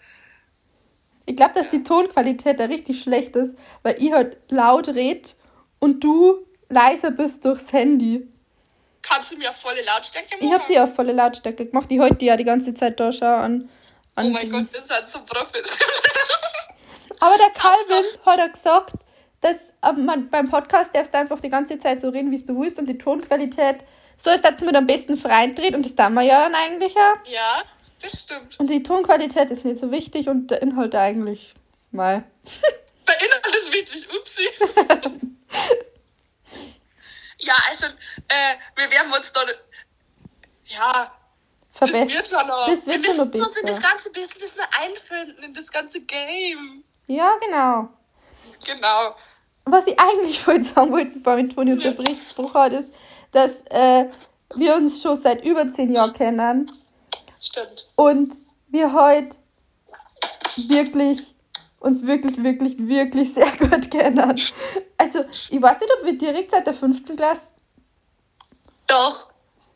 ich 1.26 1.36
glaube, 1.36 1.54
dass 1.54 1.68
die 1.68 1.82
Tonqualität 1.84 2.58
da 2.58 2.64
richtig 2.64 3.00
schlecht 3.00 3.36
ist, 3.36 3.54
weil 3.82 3.94
ich 4.02 4.10
halt 4.12 4.38
laut 4.48 4.88
red 4.88 5.36
und 5.78 6.02
du 6.02 6.44
leiser 6.68 7.10
bist 7.12 7.44
durchs 7.44 7.72
Handy. 7.72 8.26
Kannst 9.02 9.32
du 9.32 9.36
mir 9.36 9.50
auf 9.50 9.60
volle 9.60 9.82
Lautstärke 9.84 10.34
machen? 10.36 10.46
Ich 10.48 10.52
habe 10.52 10.64
die 10.68 10.80
auf 10.80 10.94
volle 10.94 11.12
Lautstärke 11.12 11.66
gemacht. 11.66 11.86
Ich 11.92 12.00
heute 12.00 12.24
ja 12.24 12.36
die 12.36 12.44
ganze 12.44 12.74
Zeit 12.74 12.98
da 12.98 13.12
schaue 13.12 13.36
an. 13.36 13.70
an 14.16 14.26
Oh 14.26 14.30
mein 14.30 14.42
die- 14.46 14.48
Gott, 14.48 14.66
das 14.72 14.84
ist 14.86 14.90
halt 14.90 15.06
so 15.06 15.20
professionell. 15.24 15.94
Aber 17.24 17.38
der 17.38 17.50
Calvin 17.52 18.04
hat 18.26 18.38
er 18.38 18.50
gesagt, 18.50 18.92
dass 19.40 19.56
ähm, 19.82 20.04
man, 20.04 20.28
beim 20.28 20.50
Podcast 20.50 20.94
darfst 20.94 21.14
du 21.14 21.18
einfach 21.18 21.40
die 21.40 21.48
ganze 21.48 21.78
Zeit 21.78 22.02
so 22.02 22.10
reden, 22.10 22.30
wie 22.30 22.44
du 22.44 22.60
willst 22.60 22.78
und 22.78 22.84
die 22.86 22.98
Tonqualität 22.98 23.78
so 24.18 24.28
ist, 24.28 24.44
dass 24.44 24.60
man 24.60 24.76
am 24.76 24.86
besten 24.86 25.16
frei 25.16 25.46
dreht 25.46 25.74
und 25.74 25.86
das 25.86 25.94
tun 25.94 26.12
wir 26.12 26.20
ja 26.20 26.40
dann 26.40 26.54
eigentlich 26.54 26.92
ja. 26.92 27.14
ja, 27.24 27.62
das 28.02 28.20
stimmt. 28.20 28.60
Und 28.60 28.68
die 28.68 28.82
Tonqualität 28.82 29.50
ist 29.50 29.64
nicht 29.64 29.78
so 29.78 29.90
wichtig 29.90 30.28
und 30.28 30.48
der 30.50 30.60
Inhalt 30.60 30.94
eigentlich 30.94 31.54
mal. 31.92 32.24
Der 33.08 33.20
Inhalt 33.20 33.54
ist 33.54 33.72
wichtig, 33.72 34.06
upsi. 34.14 34.48
ja, 37.38 37.54
also, 37.70 37.86
äh, 37.86 38.54
wir 38.76 38.90
werden 38.90 39.12
uns 39.12 39.30
dann, 39.32 39.48
ja, 40.66 41.14
das 41.72 41.78
Verbessern. 41.90 42.08
wird 42.08 42.28
schon 42.28 42.46
noch. 42.46 42.66
Das 42.66 42.86
wird 42.86 43.02
wir 43.02 43.14
schon 43.14 43.16
noch 43.18 43.26
müssen 43.26 43.46
uns 43.46 43.56
in 43.56 43.66
das 43.66 43.76
besser. 43.76 43.88
ganze 43.88 44.10
Business 44.10 44.56
noch 44.56 44.68
einfinden, 44.80 45.42
in 45.42 45.54
das 45.54 45.70
ganze 45.70 46.00
Game. 46.00 46.84
Ja, 47.06 47.36
genau. 47.44 47.88
Genau. 48.64 49.14
Was 49.64 49.86
ich 49.86 49.98
eigentlich 49.98 50.40
vorhin 50.42 50.64
sagen 50.64 50.92
wollte, 50.92 51.18
bevor 51.18 51.36
mich 51.36 51.54
Toni 51.54 51.72
unterbrochen 51.72 52.54
hat, 52.54 52.72
ist, 52.72 52.90
dass 53.32 53.62
äh, 53.70 54.06
wir 54.54 54.74
uns 54.76 55.02
schon 55.02 55.16
seit 55.16 55.44
über 55.44 55.66
zehn 55.68 55.92
Jahren 55.92 56.12
kennen 56.12 56.70
Stimmt. 57.40 57.88
und 57.96 58.34
wir 58.68 58.92
heute 58.92 59.36
wirklich 60.56 61.34
uns 61.80 62.06
wirklich, 62.06 62.42
wirklich, 62.42 62.78
wirklich 62.78 63.34
sehr 63.34 63.50
gut 63.58 63.90
kennen. 63.90 64.40
Also, 64.96 65.24
ich 65.50 65.60
weiß 65.60 65.80
nicht, 65.80 65.92
ob 65.98 66.04
wir 66.06 66.16
direkt 66.16 66.50
seit 66.52 66.66
der 66.66 66.74
fünften 66.74 67.16
Klasse. 67.16 67.54
Doch, 68.86 69.26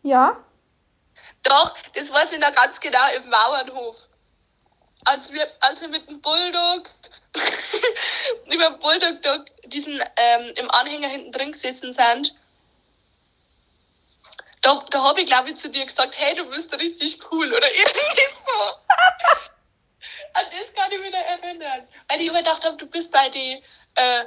Ja? 0.02 0.36
doch, 1.42 1.74
das 1.94 2.12
weiß 2.12 2.32
ich 2.32 2.40
noch 2.40 2.52
ganz 2.54 2.80
genau 2.80 3.06
im 3.16 3.30
Bauernhof. 3.30 4.08
Als 5.04 5.32
wir, 5.32 5.46
als 5.60 5.80
wir 5.80 5.88
mit 5.88 6.08
dem 6.08 6.20
Bulldog, 6.20 6.90
über 8.52 8.70
Bulldog 8.70 9.22
da 9.22 9.44
diesen, 9.64 10.00
ähm, 10.16 10.52
im 10.56 10.70
Anhänger 10.70 11.08
hinten 11.08 11.32
drin 11.32 11.52
gesessen 11.52 11.92
sind, 11.92 12.34
da, 14.62 14.84
da 14.90 15.02
habe 15.04 15.20
ich 15.20 15.26
glaube 15.26 15.50
ich 15.50 15.56
zu 15.56 15.70
dir 15.70 15.84
gesagt, 15.84 16.14
hey, 16.16 16.34
du 16.34 16.48
bist 16.50 16.72
richtig 16.78 17.20
cool 17.30 17.46
oder 17.52 17.66
irgendwie 17.72 18.34
so. 18.44 18.52
An 20.34 20.44
das 20.50 20.74
kann 20.74 20.92
ich 20.92 21.00
mich 21.00 21.10
noch 21.10 21.18
erinnern. 21.18 21.88
Weil 22.08 22.20
ich 22.20 22.26
immer 22.26 22.38
gedacht 22.38 22.64
habe, 22.64 22.76
du 22.76 22.86
bist 22.86 23.12
bei 23.12 23.28
die, 23.28 23.62
äh, 23.94 24.24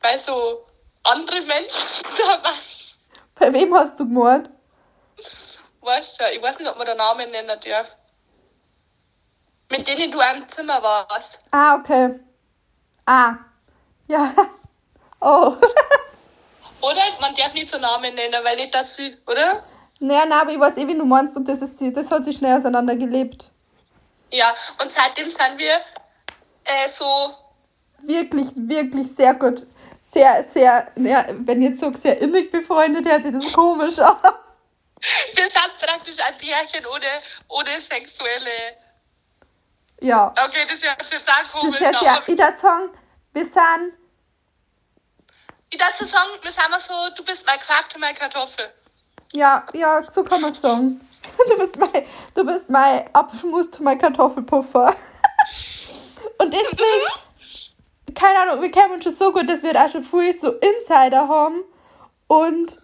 bei 0.00 0.18
so 0.18 0.66
anderen 1.02 1.46
Menschen 1.46 2.06
dabei. 2.26 2.52
Bei 3.34 3.52
wem 3.52 3.74
hast 3.74 3.98
du 3.98 4.04
gemordet? 4.04 4.50
Weißt 5.80 6.20
du, 6.20 6.24
ich 6.32 6.42
weiß 6.42 6.58
nicht, 6.58 6.68
ob 6.68 6.76
man 6.76 6.86
den 6.86 6.96
Namen 6.96 7.30
nennen 7.30 7.60
darf. 7.60 7.96
Mit 9.68 9.88
denen 9.88 10.10
du 10.10 10.20
im 10.20 10.48
Zimmer 10.48 10.82
warst. 10.82 11.40
Ah, 11.50 11.76
okay. 11.76 12.20
Ah. 13.04 13.34
Ja. 14.06 14.32
Oh. 15.18 15.56
Oder? 16.82 17.02
Man 17.20 17.34
darf 17.34 17.54
nicht 17.54 17.70
so 17.70 17.78
Namen 17.78 18.14
nennen, 18.14 18.44
weil 18.44 18.56
nicht, 18.56 18.74
dass 18.74 18.94
sie, 18.94 19.16
oder? 19.26 19.64
naja, 19.98 20.24
na, 20.28 20.42
aber 20.42 20.52
ich 20.52 20.60
weiß 20.60 20.76
eh, 20.76 20.86
wie 20.86 20.94
du 20.94 21.06
meinst 21.06 21.36
und 21.38 21.48
das, 21.48 21.62
ist, 21.62 21.80
das 21.80 22.10
hat 22.10 22.24
sich 22.26 22.36
schnell 22.36 22.54
auseinandergelebt. 22.54 23.50
Ja, 24.30 24.54
und 24.80 24.92
seitdem 24.92 25.30
sind 25.30 25.56
wir 25.56 25.80
äh, 26.64 26.86
so, 26.86 27.34
Wirklich, 28.02 28.48
wirklich 28.54 29.14
sehr 29.14 29.34
gut. 29.34 29.66
Sehr, 30.00 30.44
sehr, 30.44 30.92
ja, 30.96 31.26
wenn 31.30 31.62
ich 31.62 31.70
jetzt 31.70 31.80
sage, 31.80 31.98
sehr 31.98 32.20
innig 32.20 32.50
befreundet, 32.50 33.06
hört 33.06 33.24
sich 33.24 33.32
das 33.32 33.52
komisch 33.52 33.98
an. 33.98 34.16
wir 35.34 35.44
sind 35.44 35.78
praktisch 35.80 36.16
ein 36.20 36.36
Pärchen 36.36 36.86
ohne, 36.86 37.22
ohne 37.48 37.80
sexuelle. 37.80 38.76
Ja. 40.00 40.28
Okay, 40.30 40.66
das 40.68 40.82
hört 40.82 41.02
sich 41.02 41.18
jetzt 41.18 41.28
auch 41.28 41.52
komisch 41.52 41.78
Das 41.78 41.80
hört 41.80 41.98
sich. 41.98 42.34
Ich 42.34 42.38
würde 42.38 42.56
sagen, 42.56 42.90
wir 43.32 43.44
sind 43.44 43.92
Ich 45.70 45.78
dachte 45.78 46.04
sagen, 46.04 46.30
wir 46.42 46.52
sind 46.52 46.70
mal 46.70 46.80
so, 46.80 46.94
du 47.16 47.24
bist 47.24 47.44
mein 47.46 47.58
Quark, 47.60 47.88
du 47.92 47.98
meine 47.98 48.16
Kartoffel. 48.16 48.72
Ja, 49.32 49.66
ja, 49.72 50.08
so 50.08 50.24
kann 50.24 50.40
man 50.40 50.52
sagen. 50.52 51.00
Du 51.48 51.58
bist 51.58 51.76
mein, 51.76 52.06
du 52.36 52.44
bist 52.44 52.70
mein 52.70 53.12
Apfelmus 53.12 53.68
zu 53.72 53.82
mein 53.82 53.98
Kartoffelpuffer. 53.98 54.94
Und 56.38 56.54
deswegen, 56.54 58.14
keine 58.14 58.38
Ahnung, 58.40 58.62
wir 58.62 58.70
kennen 58.70 58.94
uns 58.94 59.04
schon 59.04 59.14
so 59.14 59.32
gut, 59.32 59.48
dass 59.48 59.64
wir 59.64 59.72
da 59.72 59.88
schon 59.88 60.04
früh 60.04 60.32
so 60.32 60.52
Insider 60.52 61.26
haben 61.26 61.64
und 62.28 62.78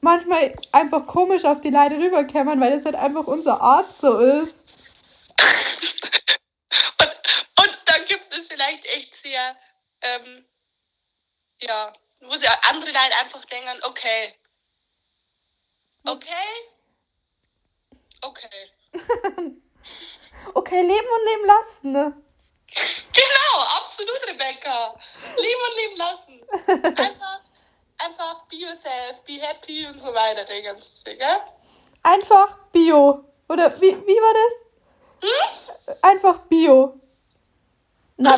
manchmal 0.00 0.54
einfach 0.72 1.06
komisch 1.06 1.44
auf 1.44 1.60
die 1.60 1.70
Leute 1.70 1.96
rüberkommen, 1.96 2.60
weil 2.60 2.72
das 2.72 2.84
halt 2.84 2.96
einfach 2.96 3.26
unsere 3.26 3.60
Art 3.60 3.94
so 3.94 4.18
ist. 4.18 4.64
und, 7.00 7.08
und 7.60 7.78
dann 7.86 8.04
gibt 8.06 8.36
es 8.36 8.48
vielleicht 8.48 8.84
echt 8.86 9.14
sehr, 9.14 9.56
ähm, 10.00 10.46
ja, 11.60 11.92
wo 12.20 12.34
sie 12.34 12.46
andere 12.46 12.90
Leute 12.90 13.16
einfach 13.20 13.44
denken, 13.46 13.80
okay. 13.84 14.34
Okay? 16.04 16.48
Okay. 18.22 18.70
okay, 20.54 20.80
leben 20.80 21.08
und 21.08 21.24
leben 21.26 21.46
lassen, 21.46 21.92
ne? 21.92 22.22
Genau, 22.68 23.64
absolut, 23.80 24.26
Rebecca. 24.26 24.98
Leben 25.36 25.60
und 25.68 25.76
leben 25.76 25.96
lassen. 25.96 26.96
Einfach, 26.98 27.40
einfach 27.98 28.46
be 28.48 28.56
yourself, 28.56 29.22
be 29.24 29.40
happy 29.40 29.86
und 29.86 29.98
so 29.98 30.12
weiter, 30.12 30.44
der 30.44 30.62
ganze 30.62 31.04
Ding, 31.04 31.18
gell? 31.18 31.40
Einfach 32.02 32.58
Bio. 32.72 33.24
Oder 33.48 33.80
wie, 33.80 33.96
wie 34.06 34.20
war 34.20 34.34
das? 34.34 34.65
Einfach 36.02 36.38
Bio. 36.48 37.00
Na. 38.16 38.30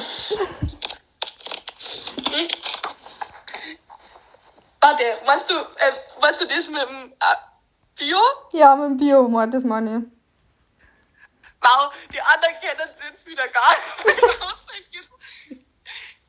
Warte, 4.80 5.04
meinst 5.26 5.50
du, 5.50 5.54
äh, 5.54 5.92
meinst 6.20 6.42
du 6.42 6.46
das 6.46 6.68
mit 6.68 6.82
dem 6.82 7.12
äh, 7.12 7.36
Bio? 7.96 8.18
Ja, 8.52 8.74
mit 8.76 8.84
dem 8.84 8.96
Bio, 8.96 9.46
das 9.46 9.64
meine 9.64 9.98
ich. 9.98 10.04
Wow, 11.60 11.92
die 12.12 12.20
anderen 12.20 12.54
kennen 12.60 12.90
es 12.96 13.08
jetzt 13.08 13.26
wieder 13.26 13.48
gar 13.48 13.70
nicht. 13.70 14.18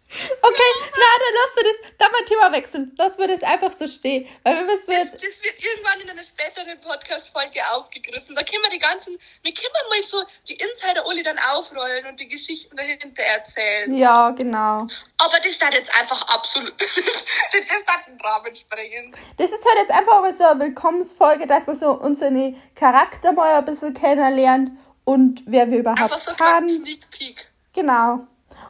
Okay, 0.10 0.72
na, 0.82 1.08
dann 1.20 1.34
lassen 1.36 1.56
wir 1.56 1.64
das, 1.64 1.92
dann 2.00 2.12
mal 2.12 2.26
Thema 2.26 2.52
wechseln. 2.52 2.96
Lassen 2.98 3.20
wir 3.20 3.28
das 3.28 3.44
einfach 3.44 3.72
so 3.72 3.88
stehen. 3.88 4.28
Weil 4.44 4.56
wir 4.56 4.66
müssen 4.66 4.92
jetzt. 4.92 5.14
Das, 5.14 5.22
das 5.22 5.44
wird 5.44 5.56
irgendwann 5.60 6.02
in 6.02 6.10
einer 6.10 6.24
späteren 6.24 6.80
Podcast-Folge 6.82 7.60
aufgegriffen. 7.72 8.34
Da 8.34 8.42
können 8.42 8.64
wir 8.64 8.72
die 8.72 8.80
ganzen, 8.80 9.20
wir 9.44 9.54
können 9.54 9.70
mal 9.90 10.02
so 10.02 10.24
die 10.48 10.56
Insider-Uli 10.56 11.22
dann 11.22 11.38
aufrollen 11.54 12.08
und 12.08 12.20
die 12.20 12.28
Geschichten 12.28 12.76
dahinter 12.76 13.22
erzählen. 13.22 13.94
Ja, 13.94 14.32
genau. 14.32 14.88
Aber 15.20 15.38
das 15.44 15.62
hat 15.62 15.76
jetzt 15.76 15.94
einfach 16.00 16.28
absolut, 16.34 16.74
das 16.82 17.86
hat 17.86 18.08
einen 18.08 18.20
Rahmen 18.20 18.56
sprengen. 18.56 19.16
Das 19.38 19.52
ist 19.52 19.64
halt 19.64 19.78
jetzt 19.78 19.92
einfach 19.92 20.22
mal 20.22 20.34
so 20.34 20.46
eine 20.46 20.60
Willkommensfolge, 20.60 21.46
dass 21.46 21.68
man 21.68 21.76
so 21.76 21.92
unseren 21.92 22.60
Charakter 22.74 23.32
mal 23.32 23.60
ein 23.60 23.66
bisschen 23.66 23.94
kennenlernt 23.94 24.72
und 25.06 25.44
wer 25.46 25.70
wir 25.70 25.80
überhaupt 25.80 26.02
Einfach 26.02 26.20
so 26.20 26.36
haben. 26.38 26.68
Sneak 26.68 27.10
Peek. 27.12 27.52
Genau. 27.74 28.28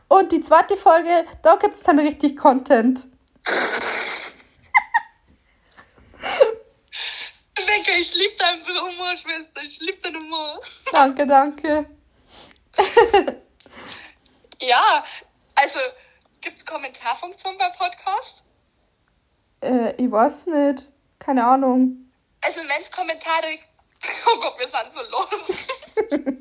Und 0.09 0.31
die 0.31 0.41
zweite 0.41 0.75
Folge, 0.75 1.25
da 1.41 1.55
gibt 1.55 1.75
es 1.75 1.83
dann 1.83 1.99
richtig 1.99 2.35
Content. 2.35 3.07
Rebecca, 7.57 7.91
ich 7.97 8.13
liebe 8.15 8.35
deinen 8.35 8.61
Humor, 8.65 9.15
Schwester. 9.15 9.61
Ich 9.63 9.79
liebe 9.79 9.99
deinen 9.99 10.17
Humor. 10.23 10.59
Danke, 10.91 11.25
danke. 11.25 11.89
ja, 14.61 15.05
also 15.55 15.79
gibt 16.41 16.57
es 16.57 16.65
Kommentarfunktion 16.65 17.57
bei 17.57 17.69
Podcast? 17.69 18.43
Äh, 19.61 19.95
ich 19.95 20.11
weiß 20.11 20.47
nicht. 20.47 20.89
Keine 21.19 21.45
Ahnung. 21.45 22.11
Also 22.41 22.59
wenn 22.61 22.81
es 22.81 22.91
Kommentare 22.91 23.59
Oh 24.25 24.39
Gott, 24.39 24.59
wir 24.59 24.67
sind 24.67 24.91
so 24.91 25.01
los. 25.01 25.27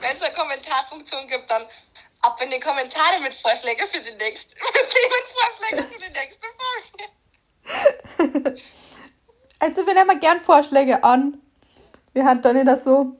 Wenn 0.00 0.16
es 0.16 0.22
eine 0.22 0.34
Kommentarfunktion 0.34 1.28
gibt, 1.28 1.50
dann 1.50 1.66
ab 2.22 2.40
in 2.42 2.50
die 2.50 2.60
Kommentare 2.60 3.20
mit 3.20 3.34
Vorschlägen 3.34 3.86
für 3.86 4.00
die 4.00 4.12
nächste, 4.12 4.54
Themenvorschläge 4.64 5.82
für 5.84 5.98
die 5.98 6.10
nächste 6.10 6.46
Folge. 7.64 8.56
Also 9.62 9.86
wir 9.86 9.92
nehmen 9.92 10.18
gern 10.20 10.40
Vorschläge 10.40 11.04
an. 11.04 11.38
Wir 12.14 12.24
haben 12.24 12.40
da 12.40 12.50
nicht 12.50 12.78
so. 12.78 13.14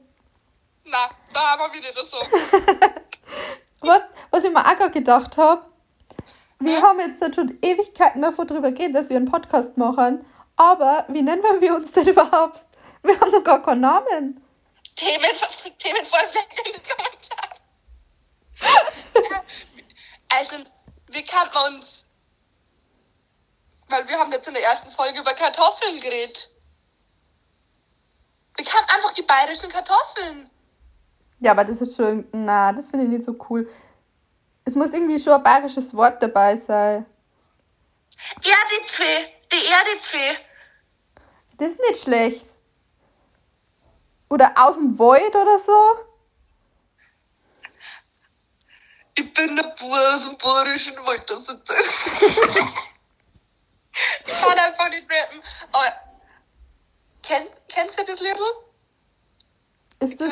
Na, 0.85 1.11
da 1.31 1.39
haben 1.39 1.71
wir 1.71 1.79
wieder 1.79 2.03
so. 2.03 2.17
was, 3.81 4.01
was 4.31 4.43
ich 4.43 4.49
mir 4.49 4.65
auch 4.65 4.75
gerade 4.75 4.89
gedacht 4.89 5.37
habe, 5.37 5.63
wir 6.59 6.77
hm? 6.77 6.83
haben 6.83 6.99
jetzt 6.99 7.35
schon 7.35 7.59
Ewigkeiten 7.61 8.23
davon 8.23 8.47
drüber 8.47 8.71
geredet, 8.71 8.95
dass 8.95 9.09
wir 9.09 9.17
einen 9.17 9.29
Podcast 9.29 9.77
machen. 9.77 10.25
Aber 10.55 11.05
wie 11.09 11.21
nennen 11.21 11.43
wir 11.59 11.75
uns 11.75 11.91
denn 11.91 12.07
überhaupt? 12.07 12.65
Wir 13.03 13.19
haben 13.19 13.31
noch 13.31 13.43
gar 13.43 13.61
keinen 13.61 13.81
Namen. 13.81 14.43
Themen, 14.95 15.23
Themenvorschläge 15.77 16.45
in 16.65 16.73
den 16.73 16.81
Kommentaren. 16.83 17.10
Also, 20.29 20.57
wie 21.07 21.23
kann 21.23 21.49
man 21.53 21.75
uns. 21.75 22.05
Weil 23.89 24.07
wir 24.07 24.17
haben 24.17 24.31
jetzt 24.31 24.47
in 24.47 24.53
der 24.53 24.63
ersten 24.63 24.89
Folge 24.89 25.19
über 25.19 25.33
Kartoffeln 25.33 25.99
geredet. 25.99 26.49
Wir 28.55 28.65
kann 28.65 28.83
einfach 28.95 29.11
die 29.11 29.21
bayerischen 29.23 29.69
Kartoffeln. 29.69 30.49
Ja, 31.39 31.51
aber 31.51 31.65
das 31.65 31.81
ist 31.81 31.95
schon. 31.95 32.27
Na, 32.31 32.71
das 32.71 32.89
finde 32.89 33.05
ich 33.05 33.11
nicht 33.11 33.23
so 33.23 33.35
cool. 33.49 33.69
Es 34.63 34.75
muss 34.75 34.93
irgendwie 34.93 35.19
schon 35.19 35.33
ein 35.33 35.43
bayerisches 35.43 35.95
Wort 35.95 36.21
dabei 36.21 36.55
sein. 36.55 37.05
Erdipfel. 38.35 39.27
Die 39.51 39.65
Erdipfel. 39.65 40.37
Das 41.57 41.69
ist 41.69 41.79
nicht 41.79 42.03
schlecht. 42.03 42.45
Oder 44.29 44.53
aus 44.55 44.77
dem 44.77 44.97
Void 44.97 45.35
oder 45.35 45.57
so? 45.57 45.95
Ich 49.15 49.33
bin 49.33 49.55
der 49.55 49.63
Bauer 49.63 50.13
aus 50.13 50.23
dem 50.23 50.37
bayerischen 50.37 50.95
Wald, 51.05 51.29
das 51.29 51.41
ist 51.41 51.59
das. 51.65 51.87
ich 54.25 54.33
kann 54.41 54.57
einfach 54.57 54.89
nicht 54.89 55.07
rappen. 55.09 55.41
Aber 55.71 55.93
kenn, 57.21 57.47
kennst 57.67 57.99
du 57.99 58.05
das 58.05 58.21
Lied? 58.21 58.39
Ist 59.99 60.19
das, 60.19 60.31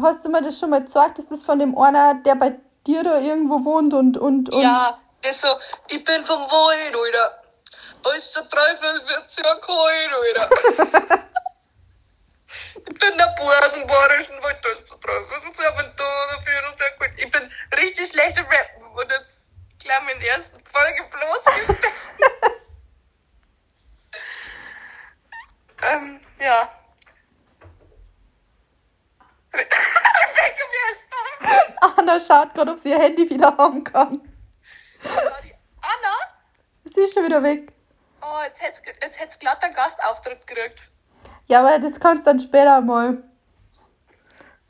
hast 0.00 0.24
du 0.24 0.28
mir 0.28 0.42
das 0.42 0.58
schon 0.58 0.70
mal 0.70 0.82
gesagt? 0.82 1.18
Ist 1.18 1.30
das 1.30 1.44
von 1.44 1.58
dem 1.58 1.78
einer, 1.78 2.14
der 2.14 2.34
bei 2.34 2.58
dir 2.86 3.04
da 3.04 3.18
irgendwo 3.18 3.64
wohnt 3.64 3.94
und. 3.94 4.18
und, 4.18 4.50
und 4.50 4.62
ja, 4.62 4.98
ist 5.22 5.40
so, 5.40 5.48
ich 5.88 6.02
bin 6.02 6.22
vom 6.22 6.40
Wald, 6.40 6.94
Alter. 6.94 7.38
Als 8.04 8.32
der 8.32 8.48
Teufel 8.48 9.08
wird's 9.08 9.36
ja 9.36 9.54
kalt, 9.54 10.10
Alter. 10.12 11.18
Ich 12.74 12.98
bin 12.98 13.16
der 13.16 13.34
Bauer 13.38 13.54
aus 13.64 13.74
dem 13.74 13.86
Bayerischen 13.86 14.42
Wald, 14.42 14.58
da 14.62 14.68
ist 14.70 14.90
drauf. 14.90 15.26
Das 15.30 15.44
ist 15.44 15.66
aber 15.66 15.84
richtig 18.02 18.08
schlecht 18.08 18.38
im 18.38 18.44
Rappen 18.44 18.84
und 18.96 19.10
jetzt 19.10 19.50
klar 19.80 20.00
in 20.12 20.20
der 20.20 20.30
ersten 20.30 20.60
Folge 20.64 21.04
bloßgestellt. 21.10 21.94
ähm, 25.82 26.20
ja. 26.40 26.70
Rebecca, 29.52 29.76
wer 30.70 30.92
ist 30.92 31.06
da? 31.10 31.88
Anna 31.96 32.20
schaut 32.20 32.54
gerade, 32.54 32.72
ob 32.72 32.78
sie 32.78 32.90
ihr 32.90 32.98
Handy 32.98 33.28
wieder 33.28 33.56
haben 33.56 33.84
kann. 33.84 34.20
Anna? 35.02 36.16
Sie 36.84 37.02
ist 37.02 37.14
schon 37.14 37.24
wieder 37.24 37.42
weg. 37.42 37.72
Oh, 38.22 38.40
jetzt 38.44 38.62
hätt's, 38.62 38.80
jetzt 39.02 39.20
hätt's 39.20 39.38
glatt 39.38 39.62
einen 39.62 39.74
Gastauftritt 39.74 40.46
gekriegt. 40.46 40.90
Ja, 41.46 41.60
aber 41.60 41.78
das 41.78 41.98
kannst 42.00 42.26
du 42.26 42.30
dann 42.30 42.40
später 42.40 42.80
mal. 42.80 43.22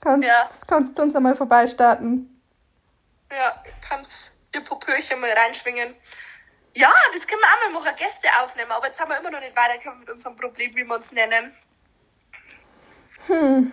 Kannst, 0.00 0.26
ja. 0.26 0.44
kannst 0.66 0.98
du 0.98 1.02
uns 1.02 1.14
einmal 1.14 1.36
vorbeistarten. 1.36 2.31
Ja, 3.34 3.62
kannst 3.80 4.34
ihr 4.54 4.62
Popöchen 4.62 5.20
mal 5.20 5.32
reinschwingen. 5.32 5.94
Ja, 6.74 6.92
das 7.14 7.26
können 7.26 7.40
wir 7.40 7.48
auch 7.48 7.72
mal 7.72 7.80
machen, 7.80 7.96
Gäste 7.96 8.28
aufnehmen. 8.42 8.70
Aber 8.72 8.86
jetzt 8.86 9.00
haben 9.00 9.10
wir 9.10 9.18
immer 9.18 9.30
noch 9.30 9.40
nicht 9.40 9.56
weitergekommen 9.56 10.00
mit 10.00 10.10
unserem 10.10 10.36
Problem, 10.36 10.74
wie 10.74 10.84
wir 10.84 10.94
uns 10.94 11.12
nennen. 11.12 11.54
Hm. 13.26 13.72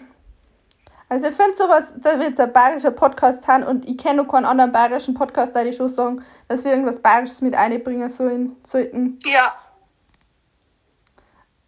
Also 1.10 1.28
ich 1.28 1.36
finde 1.36 1.56
sowas, 1.56 1.94
dass 1.98 2.20
wir 2.20 2.28
jetzt 2.28 2.40
ein 2.40 2.54
bayerischer 2.54 2.92
Podcast 2.92 3.48
haben 3.48 3.64
und 3.64 3.88
ich 3.88 3.98
kenne 3.98 4.22
noch 4.24 4.32
keinen 4.32 4.46
anderen 4.46 4.72
bayerischen 4.72 5.16
Podcast, 5.16 5.56
da 5.56 5.64
die 5.64 5.74
schon 5.74 5.90
sagen, 5.90 6.24
dass 6.48 6.64
wir 6.64 6.72
irgendwas 6.72 7.02
Bayerisches 7.02 7.42
mit 7.42 7.56
einbringen 7.56 8.10
sollen, 8.10 8.56
sollten. 8.64 9.20
Ja. 9.26 9.58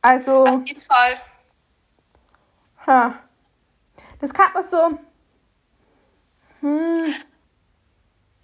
Also. 0.01 0.45
Auf 0.45 0.65
jeden 0.65 0.81
Fall. 0.81 1.19
Ha. 2.85 3.19
Das 4.19 4.33
kann 4.33 4.53
man 4.53 4.63
so. 4.63 4.99
Hm. 6.61 7.15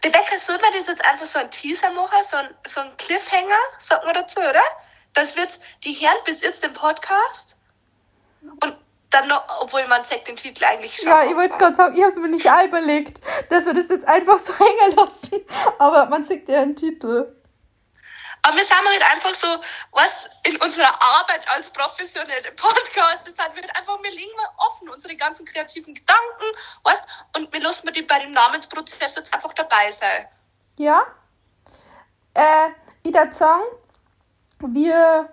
Rebecca, 0.03 0.35
man 0.47 0.73
das 0.73 0.87
jetzt 0.87 1.03
einfach 1.05 1.25
so 1.25 1.39
ein 1.39 1.49
Teaser 1.49 1.91
machen, 1.91 2.17
so 2.25 2.37
ein, 2.37 2.49
so 2.65 2.81
ein 2.81 2.95
Cliffhanger, 2.97 3.55
sagt 3.79 4.05
man 4.05 4.13
dazu, 4.13 4.39
oder? 4.39 4.63
Das 5.13 5.35
wird 5.35 5.59
die 5.83 5.93
hören 5.93 6.17
bis 6.25 6.41
jetzt 6.41 6.63
den 6.63 6.73
Podcast 6.73 7.57
und 8.41 8.77
dann 9.09 9.27
noch, 9.27 9.43
obwohl 9.61 9.87
man 9.87 10.03
sagt 10.03 10.27
den 10.27 10.35
Titel 10.35 10.63
eigentlich 10.65 10.95
schon. 10.95 11.07
Ja, 11.07 11.23
ich 11.23 11.35
wollte 11.35 11.53
es 11.53 11.57
gerade 11.57 11.75
sagen, 11.75 11.95
ich 11.95 12.03
habe 12.03 12.11
es 12.11 12.19
mir 12.19 12.27
nicht 12.27 12.45
überlegt, 12.45 13.21
dass 13.49 13.65
wir 13.65 13.73
das 13.73 13.89
jetzt 13.89 14.07
einfach 14.07 14.37
so 14.37 14.53
hängen 14.59 14.95
lassen, 14.95 15.45
aber 15.79 16.05
man 16.05 16.23
sieht 16.23 16.47
ja 16.49 16.61
einen 16.61 16.75
Titel. 16.75 17.33
Aber 18.41 18.55
wir 18.55 18.63
sind 18.63 18.75
halt 18.77 19.03
einfach 19.03 19.33
so, 19.33 19.47
was 19.91 20.29
in 20.43 20.57
unserer 20.57 20.93
Arbeit 21.01 21.47
als 21.49 21.69
professionelle 21.71 22.51
Podcast, 22.53 23.19
das 23.25 23.35
sind 23.35 23.37
wir 23.37 23.61
halt 23.61 23.75
einfach, 23.75 24.01
wir 24.01 24.11
legen 24.11 24.35
mal 24.35 24.49
offen 24.57 24.89
unsere 24.89 25.15
ganzen 25.15 25.45
kreativen 25.45 25.93
Gedanken, 25.93 26.45
was, 26.83 26.97
und 27.35 27.51
wir 27.51 27.59
lassen 27.61 27.91
die 27.93 28.01
bei 28.01 28.19
dem 28.19 28.31
Namensprozess 28.31 29.15
jetzt 29.15 29.33
einfach 29.33 29.53
dabei 29.53 29.91
sein. 29.91 30.27
Ja. 30.77 31.05
Äh, 32.33 32.69
ich 33.03 33.13
würde 33.13 33.33
sagen, 33.33 33.63
wir 34.59 35.29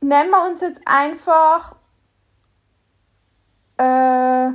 nennen 0.00 0.30
wir 0.30 0.42
uns 0.44 0.60
jetzt 0.60 0.80
einfach 0.86 1.74
äh, 3.78 4.50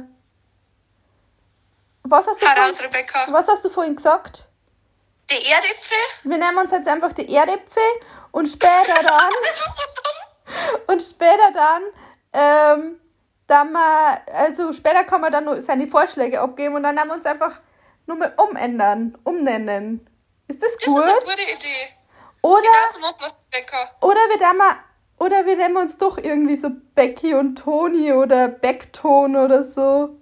was 2.03 2.27
hast 2.27 2.41
du 2.41 2.45
Heraus, 2.45 2.77
vorhin, 2.77 2.85
Rebecca. 2.85 3.27
was 3.31 3.47
hast 3.47 3.63
du 3.63 3.69
vorhin 3.69 3.95
gesagt? 3.95 4.47
Der 5.29 5.45
Erdäpfel? 5.45 5.97
Wir 6.23 6.37
nennen 6.37 6.57
uns 6.57 6.71
jetzt 6.71 6.87
einfach 6.87 7.13
die 7.13 7.33
Erdäpfel 7.33 7.83
und 8.31 8.47
später 8.47 9.01
dann 9.03 9.31
und 10.87 11.01
später 11.01 11.51
dann 11.53 11.83
ähm, 12.33 12.99
dann 13.47 13.71
mal, 13.71 14.21
also 14.33 14.71
später 14.73 15.03
kann 15.03 15.21
man 15.21 15.31
dann 15.31 15.45
nur 15.45 15.61
seine 15.61 15.87
Vorschläge 15.87 16.39
abgeben 16.41 16.75
und 16.75 16.83
dann 16.83 16.95
nehmen 16.95 17.09
wir 17.09 17.15
uns 17.15 17.25
einfach 17.25 17.59
nur 18.05 18.17
mal 18.17 18.33
umändern, 18.37 19.17
umnennen. 19.23 20.09
Ist 20.47 20.61
das 20.61 20.75
Das 20.77 20.85
gut? 20.85 21.03
ist 21.03 21.09
eine 21.09 21.19
gute 21.21 21.41
Idee. 21.41 21.89
Oder 22.41 22.61
so 22.91 24.07
oder 24.07 24.19
wir 24.29 24.37
dann 24.37 24.57
mal 24.57 24.75
oder 25.17 25.45
wir 25.45 25.55
nennen 25.55 25.77
uns 25.77 25.97
doch 25.97 26.17
irgendwie 26.17 26.57
so 26.57 26.69
Becky 26.95 27.33
und 27.33 27.55
Toni 27.55 28.11
oder 28.11 28.49
Beckton 28.49 29.37
oder 29.37 29.63
so. 29.63 30.19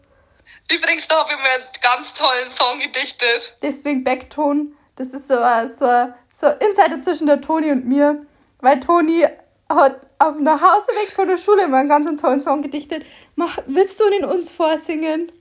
Übrigens, 0.69 1.07
da 1.07 1.17
habe 1.21 1.31
ich 1.33 1.37
mir 1.39 1.49
einen 1.49 1.67
ganz 1.81 2.13
tollen 2.13 2.49
Song 2.49 2.79
gedichtet. 2.79 3.57
Deswegen 3.63 4.03
Beckton. 4.03 4.77
Das 4.95 5.07
ist 5.09 5.27
so 5.27 5.39
ein 5.39 5.69
so, 5.69 6.13
so 6.33 6.47
Insider 6.47 7.01
zwischen 7.01 7.27
der 7.27 7.41
Toni 7.41 7.71
und 7.71 7.85
mir. 7.85 8.25
Weil 8.59 8.79
Toni 8.79 9.25
hat 9.69 10.01
auf 10.19 10.35
dem 10.35 10.43
Nachhauseweg 10.43 11.13
von 11.13 11.27
der 11.27 11.37
Schule 11.37 11.63
immer 11.63 11.77
einen 11.77 11.89
ganz 11.89 12.21
tollen 12.21 12.41
Song 12.41 12.61
gedichtet. 12.61 13.05
Mach, 13.35 13.57
willst 13.65 13.99
du 13.99 14.07
ihn 14.11 14.25
uns 14.25 14.53
vorsingen? 14.53 15.31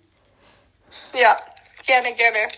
Ja, 1.12 1.36
gerne, 1.86 2.14
gerne. 2.14 2.48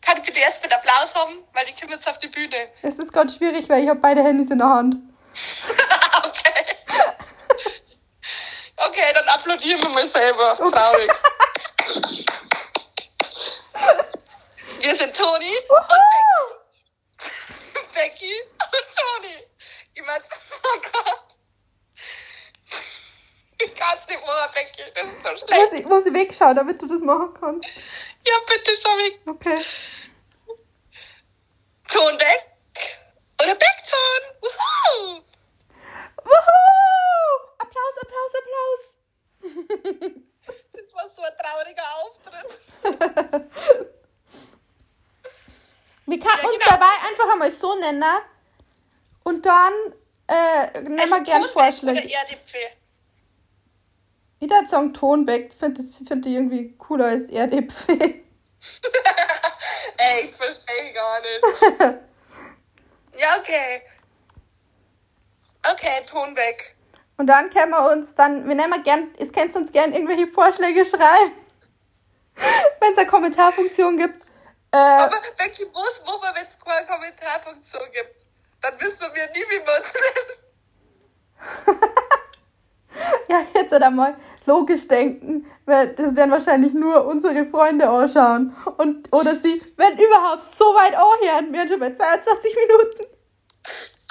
Kann 0.00 0.18
ich 0.18 0.24
bitte 0.24 0.38
erst 0.40 0.62
mit 0.62 0.72
Applaus 0.72 1.14
haben, 1.14 1.38
weil 1.52 1.66
ich 1.68 1.78
komme 1.78 1.92
jetzt 1.92 2.08
auf 2.08 2.18
die 2.18 2.28
Bühne. 2.28 2.68
Es 2.82 2.98
ist 2.98 3.12
gerade 3.12 3.30
schwierig, 3.30 3.68
weil 3.68 3.82
ich 3.82 3.88
habe 3.88 4.00
beide 4.00 4.22
Handys 4.22 4.50
in 4.50 4.58
der 4.58 4.68
Hand. 4.68 4.96
okay. 6.24 6.76
Okay, 8.76 9.12
dann 9.12 9.28
applaudieren 9.28 9.82
wir 9.82 9.90
mal 9.90 10.06
selber. 10.06 10.56
Traurig. 10.56 11.10
Wir 14.80 14.96
sind 14.96 15.14
Toni 15.16 15.54
Wuhu! 15.68 16.54
und 17.78 17.92
Becky 17.94 18.32
und 18.58 18.86
Toni. 18.96 19.46
Ich 19.94 20.02
mein's, 20.06 20.28
oh 20.64 20.80
Gott. 20.80 21.20
Ich 23.62 23.74
kann's 23.74 24.06
nicht 24.08 24.20
machen, 24.26 24.50
Becky. 24.54 24.82
Das 24.94 25.06
ist 25.06 25.22
so 25.22 25.28
Muss 25.30 25.40
schlecht. 25.40 25.72
ich, 25.74 25.84
muss 25.84 26.06
ich 26.06 26.14
wegschauen, 26.14 26.56
damit 26.56 26.80
du 26.80 26.86
das 26.86 27.00
machen 27.02 27.34
kannst? 27.38 27.68
Ja, 28.26 28.34
bitte 28.46 28.72
schau 28.82 28.96
weg. 28.96 29.20
Okay. 29.26 29.62
Ton 31.90 32.18
weg. 32.18 32.46
Oder 33.42 33.54
Backton. 33.54 34.22
Wuhu! 34.40 35.22
Wuhu! 36.24 37.52
Applaus, 37.58 37.96
Applaus, 38.02 38.34
Applaus! 38.40 38.94
Das 40.72 40.94
war 40.94 41.14
so 41.14 41.22
ein 41.22 41.32
trauriger 41.38 41.88
Auftritt. 41.96 43.90
Wir 46.06 46.18
können 46.18 46.38
Ja, 46.42 46.48
uns 46.48 46.58
genau. 46.58 46.70
dabei 46.72 47.08
einfach 47.08 47.32
einmal 47.32 47.50
so 47.50 47.74
nennen 47.76 48.04
und 49.24 49.46
dann 49.46 49.72
äh, 50.26 50.80
nehmen 50.82 50.96
wir 50.96 51.02
Also 51.02 51.22
gern 51.22 51.24
Ton 51.24 51.42
weg 51.42 51.50
Vorschläge. 51.52 52.00
Oder 52.00 52.10
Erdäpfel. 52.14 52.60
Ich 54.42 54.48
würde 54.50 54.68
sagen 54.68 54.94
Tonbeck, 54.94 55.52
finde 55.52 55.82
find 55.82 56.26
ich 56.26 56.32
irgendwie 56.32 56.74
cooler 56.78 57.06
als 57.06 57.24
Erdäpfel. 57.24 57.98
Ey, 59.98 60.24
ich 60.24 60.34
verstehe 60.34 60.92
gar 60.94 61.20
nicht. 61.20 61.98
Ja, 63.18 63.36
okay. 63.38 63.82
Okay, 65.70 66.04
Ton 66.06 66.34
weg. 66.36 66.74
Und 67.18 67.26
dann 67.26 67.50
können 67.50 67.70
wir 67.70 67.90
uns 67.90 68.14
dann, 68.14 68.48
wir 68.48 68.54
nehmen 68.54 68.82
gern, 68.82 69.12
es 69.18 69.30
könnt 69.30 69.54
uns 69.54 69.72
gern 69.72 69.92
irgendwelche 69.92 70.26
Vorschläge 70.26 70.86
schreiben. 70.86 71.32
Wenn 72.80 72.92
es 72.92 72.98
eine 72.98 73.06
Kommentarfunktion 73.06 73.98
gibt. 73.98 74.24
Äh, 74.72 74.76
Aber 74.76 75.16
Becky 75.36 75.66
muss, 75.66 76.00
wo 76.04 76.18
man, 76.18 76.34
wenn 76.34 76.46
es 76.46 76.58
keine 76.58 76.86
Kommentarfunktion 76.86 77.90
gibt, 77.92 78.26
dann 78.62 78.80
wissen 78.80 79.06
wir 79.12 79.26
nie, 79.30 79.44
wie 79.48 79.66
wir 79.66 79.76
uns 79.78 79.94
nennen. 80.04 80.40
ja, 83.28 83.46
jetzt 83.54 83.72
einmal 83.72 84.16
logisch 84.46 84.86
denken, 84.86 85.50
weil 85.66 85.94
das 85.94 86.14
werden 86.14 86.30
wahrscheinlich 86.30 86.72
nur 86.72 87.04
unsere 87.04 87.44
Freunde 87.46 87.88
anschauen. 87.88 88.56
Und, 88.76 89.12
oder 89.12 89.34
sie, 89.34 89.62
wenn 89.76 89.98
überhaupt, 89.98 90.42
so 90.42 90.66
weit 90.66 90.94
anhören. 90.94 91.52
Wir 91.52 91.60
sind 91.60 91.70
schon 91.70 91.80
bei 91.80 91.92
22 91.94 92.56
Minuten. 92.56 93.06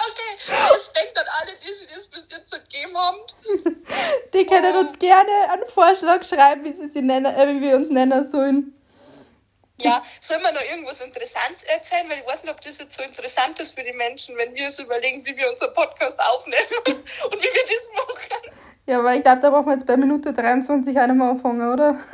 Okay, 0.02 0.72
Respekt 0.72 1.18
an 1.18 1.26
alle, 1.40 1.52
die 1.62 1.72
sich 1.72 1.86
das 1.94 2.06
bis 2.06 2.28
jetzt 2.30 2.52
gegeben 2.52 2.96
haben. 2.96 3.18
Die 4.32 4.46
können 4.46 4.74
uns 4.76 4.98
gerne 4.98 5.50
einen 5.50 5.68
Vorschlag 5.68 6.24
schreiben, 6.24 6.64
wie, 6.64 6.72
sie 6.72 6.88
sie 6.88 7.02
nennen, 7.02 7.26
äh, 7.26 7.54
wie 7.54 7.60
wir 7.60 7.76
uns 7.76 7.90
nennen 7.90 8.26
sollen. 8.28 8.79
Ja, 9.84 10.04
sollen 10.20 10.42
wir 10.42 10.52
noch 10.52 10.62
irgendwas 10.62 11.00
Interessantes 11.00 11.62
erzählen? 11.64 12.08
Weil 12.08 12.18
ich 12.18 12.26
weiß 12.26 12.44
nicht, 12.44 12.52
ob 12.52 12.60
das 12.60 12.78
jetzt 12.78 12.96
so 12.96 13.02
interessant 13.02 13.58
ist 13.60 13.74
für 13.74 13.84
die 13.84 13.92
Menschen, 13.92 14.36
wenn 14.36 14.54
wir 14.54 14.66
uns 14.66 14.78
überlegen, 14.78 15.24
wie 15.24 15.36
wir 15.36 15.50
unseren 15.50 15.72
Podcast 15.74 16.20
aufnehmen 16.20 16.66
und 16.86 17.42
wie 17.42 17.42
wir 17.42 17.64
das 17.64 17.90
machen. 18.06 18.54
Ja, 18.86 18.98
aber 18.98 19.14
ich 19.14 19.22
glaube, 19.22 19.40
da 19.40 19.50
brauchen 19.50 19.66
wir 19.66 19.74
jetzt 19.74 19.86
bei 19.86 19.96
Minute 19.96 20.32
23 20.32 20.98
auch 20.98 21.06
nicht 21.06 21.16
mehr 21.16 21.28
anfangen, 21.28 21.72
oder? 21.72 21.98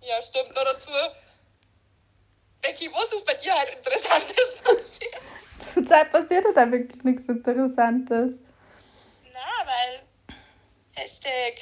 Ja, 0.00 0.22
stimmt. 0.22 0.54
Noch 0.54 0.64
dazu. 0.64 0.90
Becky, 2.62 2.90
was 2.94 3.12
ist 3.12 3.26
bei 3.26 3.34
dir 3.34 3.52
halt 3.54 3.76
Interessantes 3.76 4.56
passiert? 4.64 5.22
Zurzeit 5.58 6.10
passiert 6.10 6.46
da 6.54 6.70
wirklich 6.70 7.04
nichts 7.04 7.24
Interessantes. 7.24 8.38
Na, 9.32 9.66
weil. 9.66 10.00
Hashtag. 10.94 11.54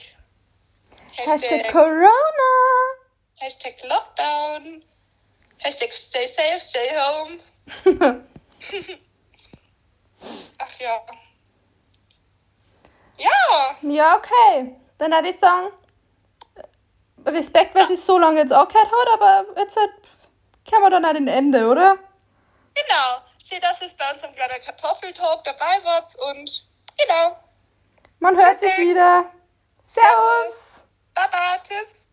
Hashtag 1.16 1.72
Corona. 1.72 2.10
Hashtag 3.36 3.82
Lockdown. 3.82 4.84
Hashtag 5.58 5.92
stay 5.92 6.26
safe, 6.26 6.60
stay 6.60 6.90
home. 6.96 7.40
Ach 10.58 10.80
ja. 10.80 11.00
Ja, 13.18 13.76
ja, 13.82 14.16
okay. 14.16 14.76
Dann 14.98 15.12
würde 15.12 15.30
ich 15.30 15.38
sagen, 15.38 15.68
Respekt, 17.24 17.74
weil 17.74 17.86
sie 17.86 17.94
es 17.94 18.06
so 18.06 18.18
lange 18.18 18.40
jetzt 18.40 18.52
angehört 18.52 18.90
hat, 18.90 19.08
aber 19.14 19.46
jetzt 19.60 19.76
halt, 19.76 19.90
können 20.68 20.82
wir 20.82 20.90
dann 20.90 21.04
an 21.04 21.14
den 21.14 21.28
Ende, 21.28 21.66
oder? 21.68 21.98
genau. 22.74 23.22
Seht, 23.42 23.62
dass 23.62 23.80
es 23.80 23.94
bei 23.94 24.10
uns 24.12 24.24
am 24.24 24.34
kleinen 24.34 24.60
Kartoffeltalk 24.60 25.44
dabei 25.44 25.84
wart 25.84 26.14
und 26.16 26.66
genau. 26.98 27.36
Man 28.18 28.36
hört 28.36 28.58
sich 28.58 28.68
Perfekt. 28.70 28.88
wieder. 28.88 29.30
Servus. 29.84 30.82
Baba, 31.14 31.58
tschüss. 31.62 32.05